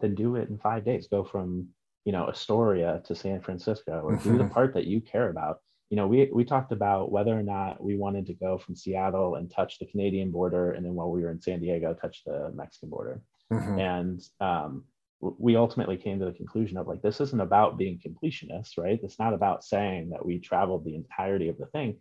then 0.00 0.14
do 0.14 0.36
it 0.36 0.48
in 0.48 0.58
five 0.58 0.84
days 0.84 1.06
go 1.08 1.24
from 1.24 1.68
you 2.04 2.12
know 2.12 2.26
astoria 2.28 3.00
to 3.04 3.14
san 3.14 3.40
francisco 3.40 4.00
or 4.02 4.16
do 4.16 4.36
the 4.36 4.44
Mhm. 4.44 4.50
part 4.50 4.74
that 4.74 4.86
you 4.86 5.00
care 5.00 5.30
about 5.30 5.60
you 5.90 5.96
know 5.96 6.06
we 6.06 6.28
we 6.32 6.44
talked 6.44 6.72
about 6.72 7.12
whether 7.12 7.38
or 7.38 7.42
not 7.42 7.82
we 7.82 7.96
wanted 7.96 8.26
to 8.26 8.34
go 8.34 8.58
from 8.58 8.74
seattle 8.74 9.36
and 9.36 9.50
touch 9.50 9.78
the 9.78 9.86
canadian 9.86 10.30
border 10.30 10.72
and 10.72 10.84
then 10.84 10.94
while 10.94 11.10
we 11.10 11.22
were 11.22 11.30
in 11.30 11.40
san 11.40 11.60
diego 11.60 11.94
touch 11.94 12.22
the 12.24 12.50
mexican 12.54 12.90
border 12.90 13.22
Mhm. 13.52 13.78
and 13.78 14.20
um, 14.40 14.84
we 15.20 15.56
ultimately 15.56 15.96
came 15.96 16.18
to 16.18 16.26
the 16.26 16.32
conclusion 16.32 16.76
of 16.76 16.86
like 16.86 17.00
this 17.00 17.18
isn't 17.20 17.40
about 17.40 17.78
being 17.78 17.98
completionist, 17.98 18.76
right 18.76 19.00
it's 19.02 19.18
not 19.18 19.32
about 19.32 19.64
saying 19.64 20.10
that 20.10 20.24
we 20.24 20.38
traveled 20.38 20.84
the 20.84 20.94
entirety 20.96 21.48
of 21.48 21.56
the 21.56 21.66
thing 21.66 21.96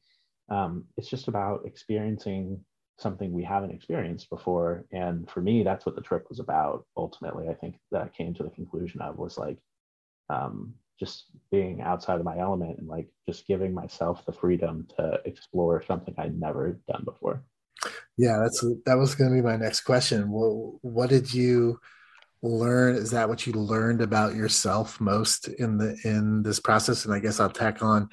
um, 0.49 0.85
it's 0.97 1.07
just 1.09 1.29
about 1.29 1.65
experiencing 1.65 2.59
something 2.97 3.31
we 3.31 3.43
haven't 3.43 3.71
experienced 3.71 4.29
before 4.29 4.85
and 4.91 5.29
for 5.29 5.41
me 5.41 5.63
that's 5.63 5.85
what 5.85 5.95
the 5.95 6.01
trip 6.01 6.25
was 6.29 6.39
about 6.39 6.85
ultimately 6.95 7.49
i 7.49 7.53
think 7.53 7.75
that 7.91 8.01
I 8.01 8.07
came 8.09 8.33
to 8.35 8.43
the 8.43 8.49
conclusion 8.49 9.01
of 9.01 9.17
was 9.17 9.37
like 9.37 9.57
um, 10.29 10.73
just 10.99 11.25
being 11.51 11.81
outside 11.81 12.19
of 12.19 12.25
my 12.25 12.37
element 12.37 12.77
and 12.79 12.87
like 12.87 13.09
just 13.27 13.47
giving 13.47 13.73
myself 13.73 14.25
the 14.25 14.31
freedom 14.31 14.87
to 14.97 15.19
explore 15.25 15.83
something 15.83 16.13
i'd 16.17 16.39
never 16.39 16.79
done 16.87 17.03
before 17.03 17.43
Yeah, 18.17 18.37
that's 18.41 18.63
that 18.85 18.97
was 18.97 19.15
going 19.15 19.31
to 19.31 19.35
be 19.35 19.41
my 19.41 19.57
next 19.57 19.81
question. 19.81 20.29
What 20.31 20.77
what 20.81 21.09
did 21.09 21.33
you 21.33 21.79
learn? 22.41 22.95
Is 22.95 23.11
that 23.11 23.29
what 23.29 23.47
you 23.47 23.53
learned 23.53 24.01
about 24.01 24.35
yourself 24.35 25.01
most 25.01 25.47
in 25.47 25.77
the 25.77 25.97
in 26.03 26.43
this 26.43 26.59
process? 26.59 27.05
And 27.05 27.13
I 27.13 27.19
guess 27.19 27.39
I'll 27.39 27.49
tack 27.49 27.81
on. 27.81 28.09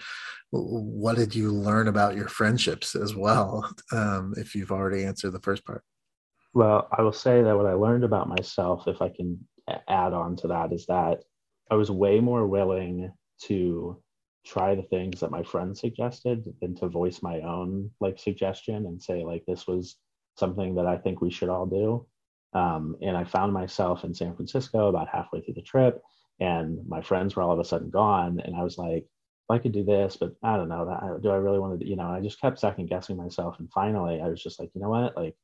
What 0.53 1.17
did 1.17 1.35
you 1.35 1.53
learn 1.53 1.87
about 1.87 2.17
your 2.17 2.29
friendships 2.29 2.95
as 2.95 3.15
well? 3.15 3.71
Um, 3.93 4.35
if 4.37 4.55
you've 4.55 4.71
already 4.71 5.05
answered 5.05 5.33
the 5.33 5.41
first 5.41 5.65
part. 5.65 5.83
Well, 6.55 6.89
I 6.97 7.03
will 7.03 7.13
say 7.13 7.43
that 7.43 7.57
what 7.57 7.67
I 7.67 7.73
learned 7.73 8.05
about 8.05 8.29
myself, 8.29 8.87
if 8.87 9.03
I 9.03 9.09
can 9.09 9.39
add 9.89 10.13
on 10.13 10.37
to 10.37 10.49
that, 10.49 10.73
is 10.73 10.87
that 10.87 11.23
I 11.71 11.75
was 11.75 11.91
way 11.91 12.21
more 12.21 12.47
willing 12.47 13.13
to 13.43 14.01
try 14.45 14.75
the 14.75 14.83
things 14.83 15.21
that 15.21 15.31
my 15.31 15.43
friends 15.43 15.81
suggested 15.81 16.45
than 16.61 16.75
to 16.77 16.89
voice 16.89 17.21
my 17.23 17.41
own 17.41 17.91
like 18.01 18.19
suggestion 18.19 18.87
and 18.87 19.03
say 19.03 19.25
like 19.25 19.45
this 19.47 19.67
was 19.67 19.97
something 20.37 20.75
that 20.77 20.87
I 20.87 20.97
think 20.97 21.21
we 21.21 21.31
should 21.31 21.49
all 21.49 21.67
do. 21.67 22.07
Um, 22.53 22.97
and 23.03 23.17
I 23.17 23.25
found 23.25 23.53
myself 23.53 24.05
in 24.05 24.15
San 24.15 24.35
Francisco 24.35 24.89
about 24.89 25.09
halfway 25.09 25.41
through 25.41 25.55
the 25.55 25.63
trip, 25.63 26.03
and 26.41 26.79
my 26.89 27.01
friends 27.01 27.37
were 27.37 27.43
all 27.43 27.53
of 27.53 27.61
a 27.61 27.65
sudden 27.65 27.91
gone, 27.91 28.41
and 28.41 28.57
I 28.57 28.63
was 28.63 28.79
like, 28.79 29.07
I 29.51 29.59
could 29.59 29.73
do 29.73 29.85
this, 29.85 30.17
but 30.17 30.35
I 30.43 30.57
don't 30.57 30.69
know. 30.69 30.87
That, 30.87 31.23
do 31.23 31.31
I 31.31 31.37
really 31.37 31.59
want 31.59 31.81
to? 31.81 31.87
You 31.87 31.97
know, 31.97 32.09
I 32.09 32.21
just 32.21 32.41
kept 32.41 32.59
second 32.59 32.89
guessing 32.89 33.17
myself, 33.17 33.57
and 33.59 33.71
finally, 33.73 34.21
I 34.21 34.29
was 34.29 34.43
just 34.43 34.59
like, 34.61 34.71
you 34.75 34.81
know 34.81 34.91
what, 34.91 35.17
like 35.17 35.35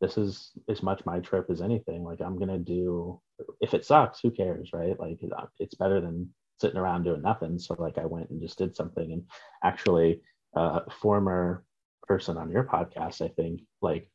this 0.00 0.18
is 0.18 0.52
as 0.68 0.82
much 0.82 1.06
my 1.06 1.20
trip 1.20 1.46
as 1.50 1.62
anything. 1.62 2.04
Like 2.04 2.20
I'm 2.20 2.38
gonna 2.38 2.58
do. 2.58 3.20
If 3.60 3.74
it 3.74 3.84
sucks, 3.84 4.20
who 4.20 4.30
cares, 4.30 4.70
right? 4.72 4.98
Like 4.98 5.18
it's 5.58 5.74
better 5.74 6.00
than 6.00 6.30
sitting 6.60 6.78
around 6.78 7.04
doing 7.04 7.22
nothing. 7.22 7.58
So 7.58 7.74
like 7.78 7.98
I 7.98 8.06
went 8.06 8.30
and 8.30 8.40
just 8.40 8.58
did 8.58 8.76
something, 8.76 9.12
and 9.12 9.22
actually, 9.62 10.20
uh, 10.54 10.80
former 11.00 11.64
person 12.06 12.36
on 12.36 12.50
your 12.50 12.64
podcast, 12.64 13.22
I 13.22 13.28
think, 13.28 13.62
like 13.80 14.08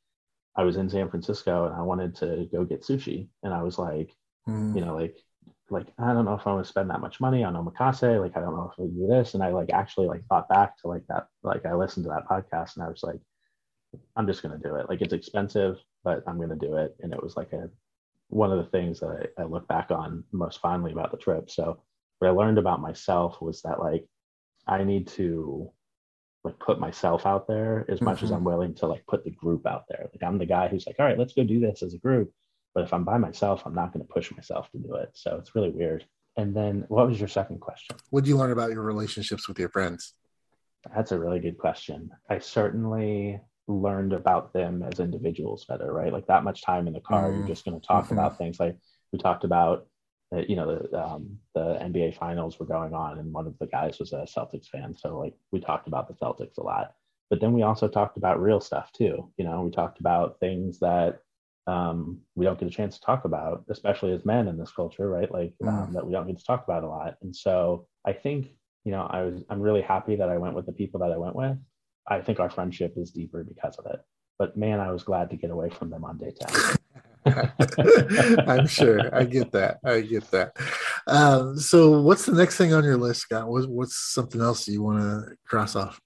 I 0.56 0.64
was 0.64 0.78
in 0.78 0.90
San 0.90 1.10
Francisco 1.10 1.66
and 1.66 1.76
I 1.76 1.82
wanted 1.82 2.16
to 2.18 2.48
go 2.52 2.64
get 2.64 2.84
sushi, 2.84 3.28
and 3.44 3.54
I 3.54 3.64
was 3.64 3.78
like, 3.78 4.12
Mm. 4.48 4.76
you 4.76 4.82
know, 4.84 4.96
like 4.96 5.18
like 5.70 5.88
I 6.00 6.14
don't 6.14 6.26
know 6.26 6.34
if 6.34 6.46
I 6.48 6.54
want 6.54 6.66
to 6.66 6.70
spend 6.70 6.90
that 6.90 7.02
much 7.02 7.20
money 7.20 7.44
on 7.44 7.54
omakase. 7.54 8.20
Like 8.20 8.36
I 8.36 8.40
don't 8.42 8.56
know 8.56 8.72
if 8.74 8.80
I 8.84 8.88
do 8.88 9.08
this. 9.08 9.34
And 9.34 9.44
I 9.44 9.50
like 9.50 9.72
actually 9.72 10.08
like 10.08 10.26
thought 10.28 10.50
back 10.50 10.78
to 10.80 10.88
like 10.88 11.06
that. 11.10 11.28
Like 11.44 11.66
I 11.66 11.74
listened 11.74 12.06
to 12.06 12.10
that 12.10 12.28
podcast 12.28 12.76
and 12.76 12.84
I 12.84 12.90
was 12.90 13.04
like, 13.04 13.20
I'm 14.16 14.28
just 14.28 14.42
gonna 14.42 14.58
do 14.58 14.76
it. 14.76 14.90
Like 14.90 15.02
it's 15.02 15.14
expensive, 15.14 15.78
but 16.04 16.24
I'm 16.28 16.40
gonna 16.40 16.56
do 16.56 16.78
it. 16.78 16.96
And 17.02 17.14
it 17.14 17.22
was 17.22 17.38
like 17.38 17.54
a 17.54 17.70
one 18.30 18.52
of 18.52 18.58
the 18.58 18.72
things 18.72 19.00
that 19.00 19.30
I, 19.38 19.42
I 19.44 19.46
look 19.46 19.68
back 19.68 19.92
on 19.92 20.24
most 20.32 20.60
fondly 20.60 20.92
about 20.92 21.12
the 21.12 21.18
trip. 21.18 21.50
So 21.50 21.82
what 22.20 22.28
I 22.28 22.32
learned 22.32 22.58
about 22.58 22.82
myself 22.82 23.42
was 23.42 23.62
that 23.62 23.80
like 23.80 24.06
I 24.68 24.84
need 24.84 25.08
to 25.10 25.72
like 26.44 26.58
put 26.60 26.80
myself 26.80 27.26
out 27.26 27.48
there 27.48 27.86
as 27.90 28.02
much 28.02 28.24
as 28.24 28.32
Mhm. 28.32 28.38
I'm 28.38 28.44
willing 28.44 28.74
to 28.76 28.88
like 28.88 29.06
put 29.08 29.24
the 29.24 29.32
group 29.32 29.68
out 29.68 29.86
there. 29.90 30.10
Like 30.14 30.24
I'm 30.24 30.38
the 30.38 30.46
guy 30.46 30.68
who's 30.68 30.88
like, 30.88 30.96
all 31.00 31.06
right, 31.06 31.18
let's 31.18 31.34
go 31.34 31.44
do 31.44 31.60
this 31.60 31.84
as 31.84 31.94
a 31.94 31.98
group. 32.00 32.32
But 32.74 32.84
if 32.84 32.94
I'm 32.94 33.04
by 33.04 33.18
myself, 33.18 33.64
I'm 33.66 33.74
not 33.76 33.94
going 33.94 34.06
to 34.06 34.14
push 34.14 34.32
myself 34.32 34.70
to 34.72 34.78
do 34.78 34.96
it. 34.96 35.10
So 35.14 35.38
it's 35.38 35.56
really 35.56 35.72
weird. 35.72 36.06
And 36.38 36.56
then 36.56 36.86
what 36.88 37.08
was 37.08 37.20
your 37.20 37.28
second 37.28 37.60
question? 37.60 37.98
What 38.12 38.24
do 38.24 38.30
you 38.30 38.38
learn 38.38 38.52
about 38.52 38.72
your 38.72 38.84
relationships 38.84 39.48
with 39.48 39.60
your 39.60 39.70
friends? 39.70 40.14
That's 40.96 41.12
a 41.12 41.20
really 41.20 41.40
good 41.40 41.58
question. 41.58 42.12
I 42.30 42.40
certainly 42.40 43.42
learned 43.68 44.14
about 44.14 44.54
them 44.54 44.82
as 44.84 45.00
individuals 45.00 45.66
better, 45.66 45.92
right? 45.92 46.14
Like 46.14 46.28
that 46.28 46.44
much 46.44 46.64
time 46.64 46.88
in 46.88 46.94
the 46.94 47.02
car, 47.02 47.30
Mhm. 47.30 47.40
you're 47.40 47.48
just 47.48 47.66
going 47.66 47.80
to 47.80 47.86
talk 47.86 48.06
Mhm. 48.08 48.12
about 48.14 48.38
things 48.38 48.60
like 48.60 48.78
we 49.12 49.20
talked 49.20 49.44
about. 49.44 49.88
Uh, 50.32 50.38
you 50.48 50.56
know, 50.56 50.76
the 50.78 51.04
um, 51.04 51.40
the 51.56 51.78
NBA 51.82 52.12
finals 52.16 52.60
were 52.60 52.66
going 52.68 52.94
on, 52.94 53.18
and 53.18 53.34
one 53.34 53.48
of 53.48 53.58
the 53.58 53.66
guys 53.66 53.98
was 54.00 54.14
a 54.14 54.18
Celtics 54.28 54.68
fan, 54.68 54.96
so 54.96 55.18
like 55.18 55.34
we 55.52 55.60
talked 55.60 55.88
about 55.88 56.08
the 56.08 56.14
Celtics 56.14 56.58
a 56.60 56.64
lot. 56.64 56.94
But 57.32 57.42
then 57.42 57.52
we 57.52 57.64
also 57.64 57.88
talked 57.88 58.16
about 58.18 58.40
real 58.40 58.60
stuff 58.62 58.92
too. 58.92 59.32
You 59.38 59.46
know, 59.46 59.64
we 59.64 59.72
talked 59.72 60.00
about 60.00 60.40
things 60.40 60.80
that 60.80 61.22
um, 61.70 62.20
we 62.36 62.46
don't 62.46 62.60
get 62.60 62.68
a 62.68 62.78
chance 62.80 62.96
to 62.98 63.06
talk 63.06 63.26
about, 63.26 63.64
especially 63.70 64.12
as 64.14 64.26
men 64.26 64.48
in 64.48 64.58
this 64.58 64.72
culture, 64.80 65.08
right? 65.18 65.32
Like 65.40 65.54
um, 65.64 65.68
Mm. 65.70 65.94
that 65.94 66.06
we 66.06 66.14
don't 66.14 66.28
get 66.28 66.38
to 66.38 66.44
talk 66.44 66.64
about 66.68 66.84
a 66.84 66.88
lot. 66.98 67.16
And 67.22 67.36
so 67.36 67.88
I 68.06 68.14
think 68.14 68.42
you 68.86 68.92
know, 68.96 69.06
I 69.18 69.24
was 69.24 69.44
I'm 69.50 69.62
really 69.62 69.82
happy 69.82 70.16
that 70.16 70.30
I 70.30 70.38
went 70.38 70.56
with 70.56 70.66
the 70.66 70.72
people 70.82 71.00
that 71.02 71.12
I 71.12 71.18
went 71.18 71.36
with. 71.36 71.58
I 72.08 72.22
think 72.22 72.40
our 72.40 72.50
friendship 72.50 72.94
is 72.98 73.12
deeper 73.12 73.44
because 73.44 73.76
of 73.78 73.86
it. 73.94 74.00
But 74.40 74.56
man, 74.58 74.80
I 74.80 74.92
was 74.92 75.04
glad 75.04 75.30
to 75.30 75.36
get 75.36 75.52
away 75.52 75.70
from 75.70 75.90
them 75.90 76.04
on 76.06 76.18
day 76.18 76.34
10. 76.40 76.78
I'm 78.48 78.68
sure. 78.68 79.14
I 79.14 79.26
get 79.26 79.52
that. 79.52 79.78
I 79.84 80.02
get 80.02 80.32
that. 80.32 80.54
Um, 81.08 81.60
so, 81.60 82.02
what's 82.02 82.26
the 82.26 82.34
next 82.34 82.56
thing 82.58 82.74
on 82.74 82.84
your 82.84 82.98
list, 82.98 83.22
Scott? 83.22 83.48
What's, 83.48 83.68
what's 83.68 84.14
something 84.14 84.42
else 84.42 84.68
you 84.68 84.82
want 84.82 85.02
to 85.02 85.36
cross 85.46 85.76
off? 85.76 86.00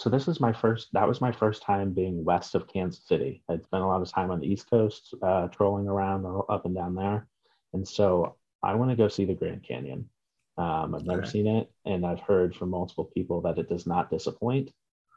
So 0.00 0.08
this 0.08 0.28
is 0.28 0.40
my 0.40 0.50
first 0.50 0.88
that 0.94 1.06
was 1.06 1.20
my 1.20 1.30
first 1.30 1.60
time 1.60 1.92
being 1.92 2.24
west 2.24 2.54
of 2.54 2.66
Kansas 2.66 3.06
City. 3.06 3.42
I'd 3.50 3.62
spent 3.64 3.82
a 3.82 3.86
lot 3.86 4.00
of 4.00 4.10
time 4.10 4.30
on 4.30 4.40
the 4.40 4.50
East 4.50 4.70
Coast, 4.70 5.12
uh, 5.22 5.48
trolling 5.48 5.88
around 5.88 6.24
up 6.48 6.64
and 6.64 6.74
down 6.74 6.94
there. 6.94 7.28
And 7.74 7.86
so 7.86 8.36
I 8.62 8.76
want 8.76 8.90
to 8.90 8.96
go 8.96 9.08
see 9.08 9.26
the 9.26 9.34
Grand 9.34 9.62
Canyon. 9.62 10.08
Um, 10.56 10.94
I've 10.94 11.04
never 11.04 11.26
seen 11.26 11.46
it, 11.46 11.70
and 11.84 12.06
I've 12.06 12.20
heard 12.20 12.56
from 12.56 12.70
multiple 12.70 13.10
people 13.12 13.42
that 13.42 13.58
it 13.58 13.68
does 13.68 13.86
not 13.86 14.10
disappoint. 14.10 14.70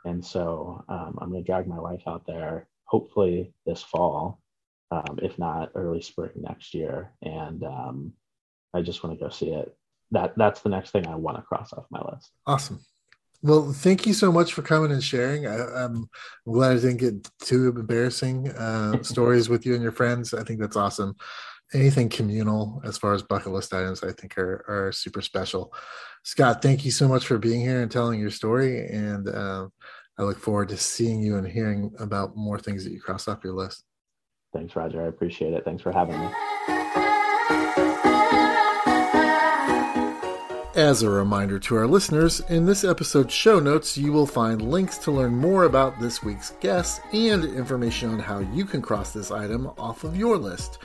And 0.04 0.24
so 0.24 0.84
um, 0.90 1.18
I'm 1.22 1.30
going 1.30 1.42
to 1.42 1.48
drag 1.48 1.66
my 1.66 1.80
wife 1.80 2.04
out 2.06 2.28
there, 2.28 2.68
hopefully 2.84 3.54
this 3.66 3.82
fall, 3.82 4.42
um, 4.92 5.18
if 5.22 5.40
not 5.40 5.72
early 5.76 6.02
spring 6.02 6.32
next 6.36 6.74
year. 6.74 7.14
And 7.22 7.64
um, 7.64 8.14
I 8.74 8.82
just 8.82 9.02
want 9.02 9.18
to 9.18 9.24
go 9.24 9.30
see 9.30 9.52
it. 9.52 9.74
That 10.12 10.34
that's 10.36 10.60
the 10.60 10.70
next 10.70 10.92
thing 10.92 11.08
I 11.08 11.16
want 11.16 11.38
to 11.38 11.44
cross 11.44 11.72
off 11.72 11.86
my 11.90 12.02
list. 12.02 12.32
Awesome. 12.46 12.82
Well, 13.44 13.74
thank 13.74 14.08
you 14.08 14.14
so 14.14 14.32
much 14.32 14.54
for 14.54 14.62
coming 14.62 14.92
and 14.92 15.04
sharing. 15.04 15.46
I, 15.46 15.58
I'm 15.58 16.10
glad 16.46 16.78
I 16.78 16.80
didn't 16.80 16.98
get 16.98 17.30
too 17.40 17.68
embarrassing 17.68 18.50
uh, 18.52 19.04
stories 19.04 19.50
with 19.50 19.66
you 19.66 19.74
and 19.74 19.84
your 19.84 19.92
friends. 19.92 20.34
I 20.34 20.44
think 20.44 20.62
that's 20.62 20.78
awesome. 20.78 21.18
Anything 21.74 22.08
communal 22.08 22.82
as 22.86 22.98
far 22.98 23.14
as 23.14 23.22
bucket 23.22 23.52
list 23.52 23.74
items, 23.74 24.02
I 24.02 24.14
think 24.14 24.38
are, 24.38 24.64
are 24.68 24.92
super 24.94 25.22
special. 25.22 25.74
Scott, 26.24 26.62
thank 26.62 26.86
you 26.86 26.92
so 26.92 27.10
much 27.10 27.28
for 27.28 27.38
being 27.38 27.60
here 27.60 27.82
and 27.82 27.92
telling 27.92 28.18
your 28.18 28.32
story. 28.32 28.88
And 28.88 29.28
uh, 29.28 29.68
I 30.18 30.24
look 30.24 30.40
forward 30.40 30.70
to 30.70 30.78
seeing 30.78 31.22
you 31.22 31.36
and 31.36 31.46
hearing 31.46 31.92
about 32.00 32.38
more 32.38 32.60
things 32.60 32.86
that 32.86 32.94
you 32.94 33.02
cross 33.02 33.28
off 33.28 33.44
your 33.44 33.54
list. 33.54 33.84
Thanks, 34.54 34.74
Roger. 34.74 35.04
I 35.04 35.08
appreciate 35.08 35.54
it. 35.54 35.66
Thanks 35.66 35.84
for 35.84 35.92
having 35.92 36.18
me. 36.18 36.83
As 40.76 41.04
a 41.04 41.10
reminder 41.10 41.60
to 41.60 41.76
our 41.76 41.86
listeners, 41.86 42.40
in 42.50 42.66
this 42.66 42.84
episode's 42.84 43.32
show 43.32 43.60
notes, 43.60 43.96
you 43.96 44.12
will 44.12 44.26
find 44.26 44.60
links 44.60 44.98
to 45.00 45.12
learn 45.12 45.36
more 45.36 45.66
about 45.66 46.00
this 46.00 46.24
week's 46.24 46.56
guest 46.62 47.00
and 47.14 47.46
information 47.46 48.10
on 48.10 48.18
how 48.18 48.40
you 48.40 48.66
can 48.66 48.82
cross 48.82 49.14
this 49.14 49.30
item 49.30 49.70
off 49.78 50.04
of 50.04 50.18
your 50.18 50.36
list. 50.36 50.80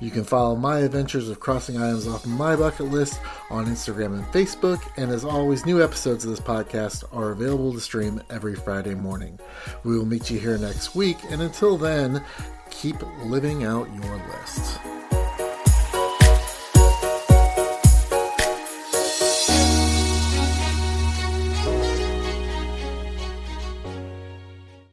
You 0.00 0.10
can 0.10 0.24
follow 0.24 0.56
my 0.56 0.78
adventures 0.78 1.28
of 1.28 1.40
crossing 1.40 1.76
items 1.76 2.06
off 2.06 2.24
my 2.24 2.56
bucket 2.56 2.86
list 2.86 3.20
on 3.50 3.66
Instagram 3.66 4.14
and 4.14 4.24
Facebook, 4.28 4.80
and 4.96 5.10
as 5.10 5.26
always, 5.26 5.66
new 5.66 5.84
episodes 5.84 6.24
of 6.24 6.30
this 6.30 6.40
podcast 6.40 7.04
are 7.12 7.32
available 7.32 7.74
to 7.74 7.80
stream 7.80 8.22
every 8.30 8.54
Friday 8.54 8.94
morning. 8.94 9.38
We 9.82 9.98
will 9.98 10.06
meet 10.06 10.30
you 10.30 10.38
here 10.38 10.56
next 10.56 10.94
week, 10.94 11.18
and 11.28 11.42
until 11.42 11.76
then, 11.76 12.24
keep 12.70 12.96
living 13.26 13.64
out 13.64 13.92
your 14.02 14.16
list. 14.16 14.80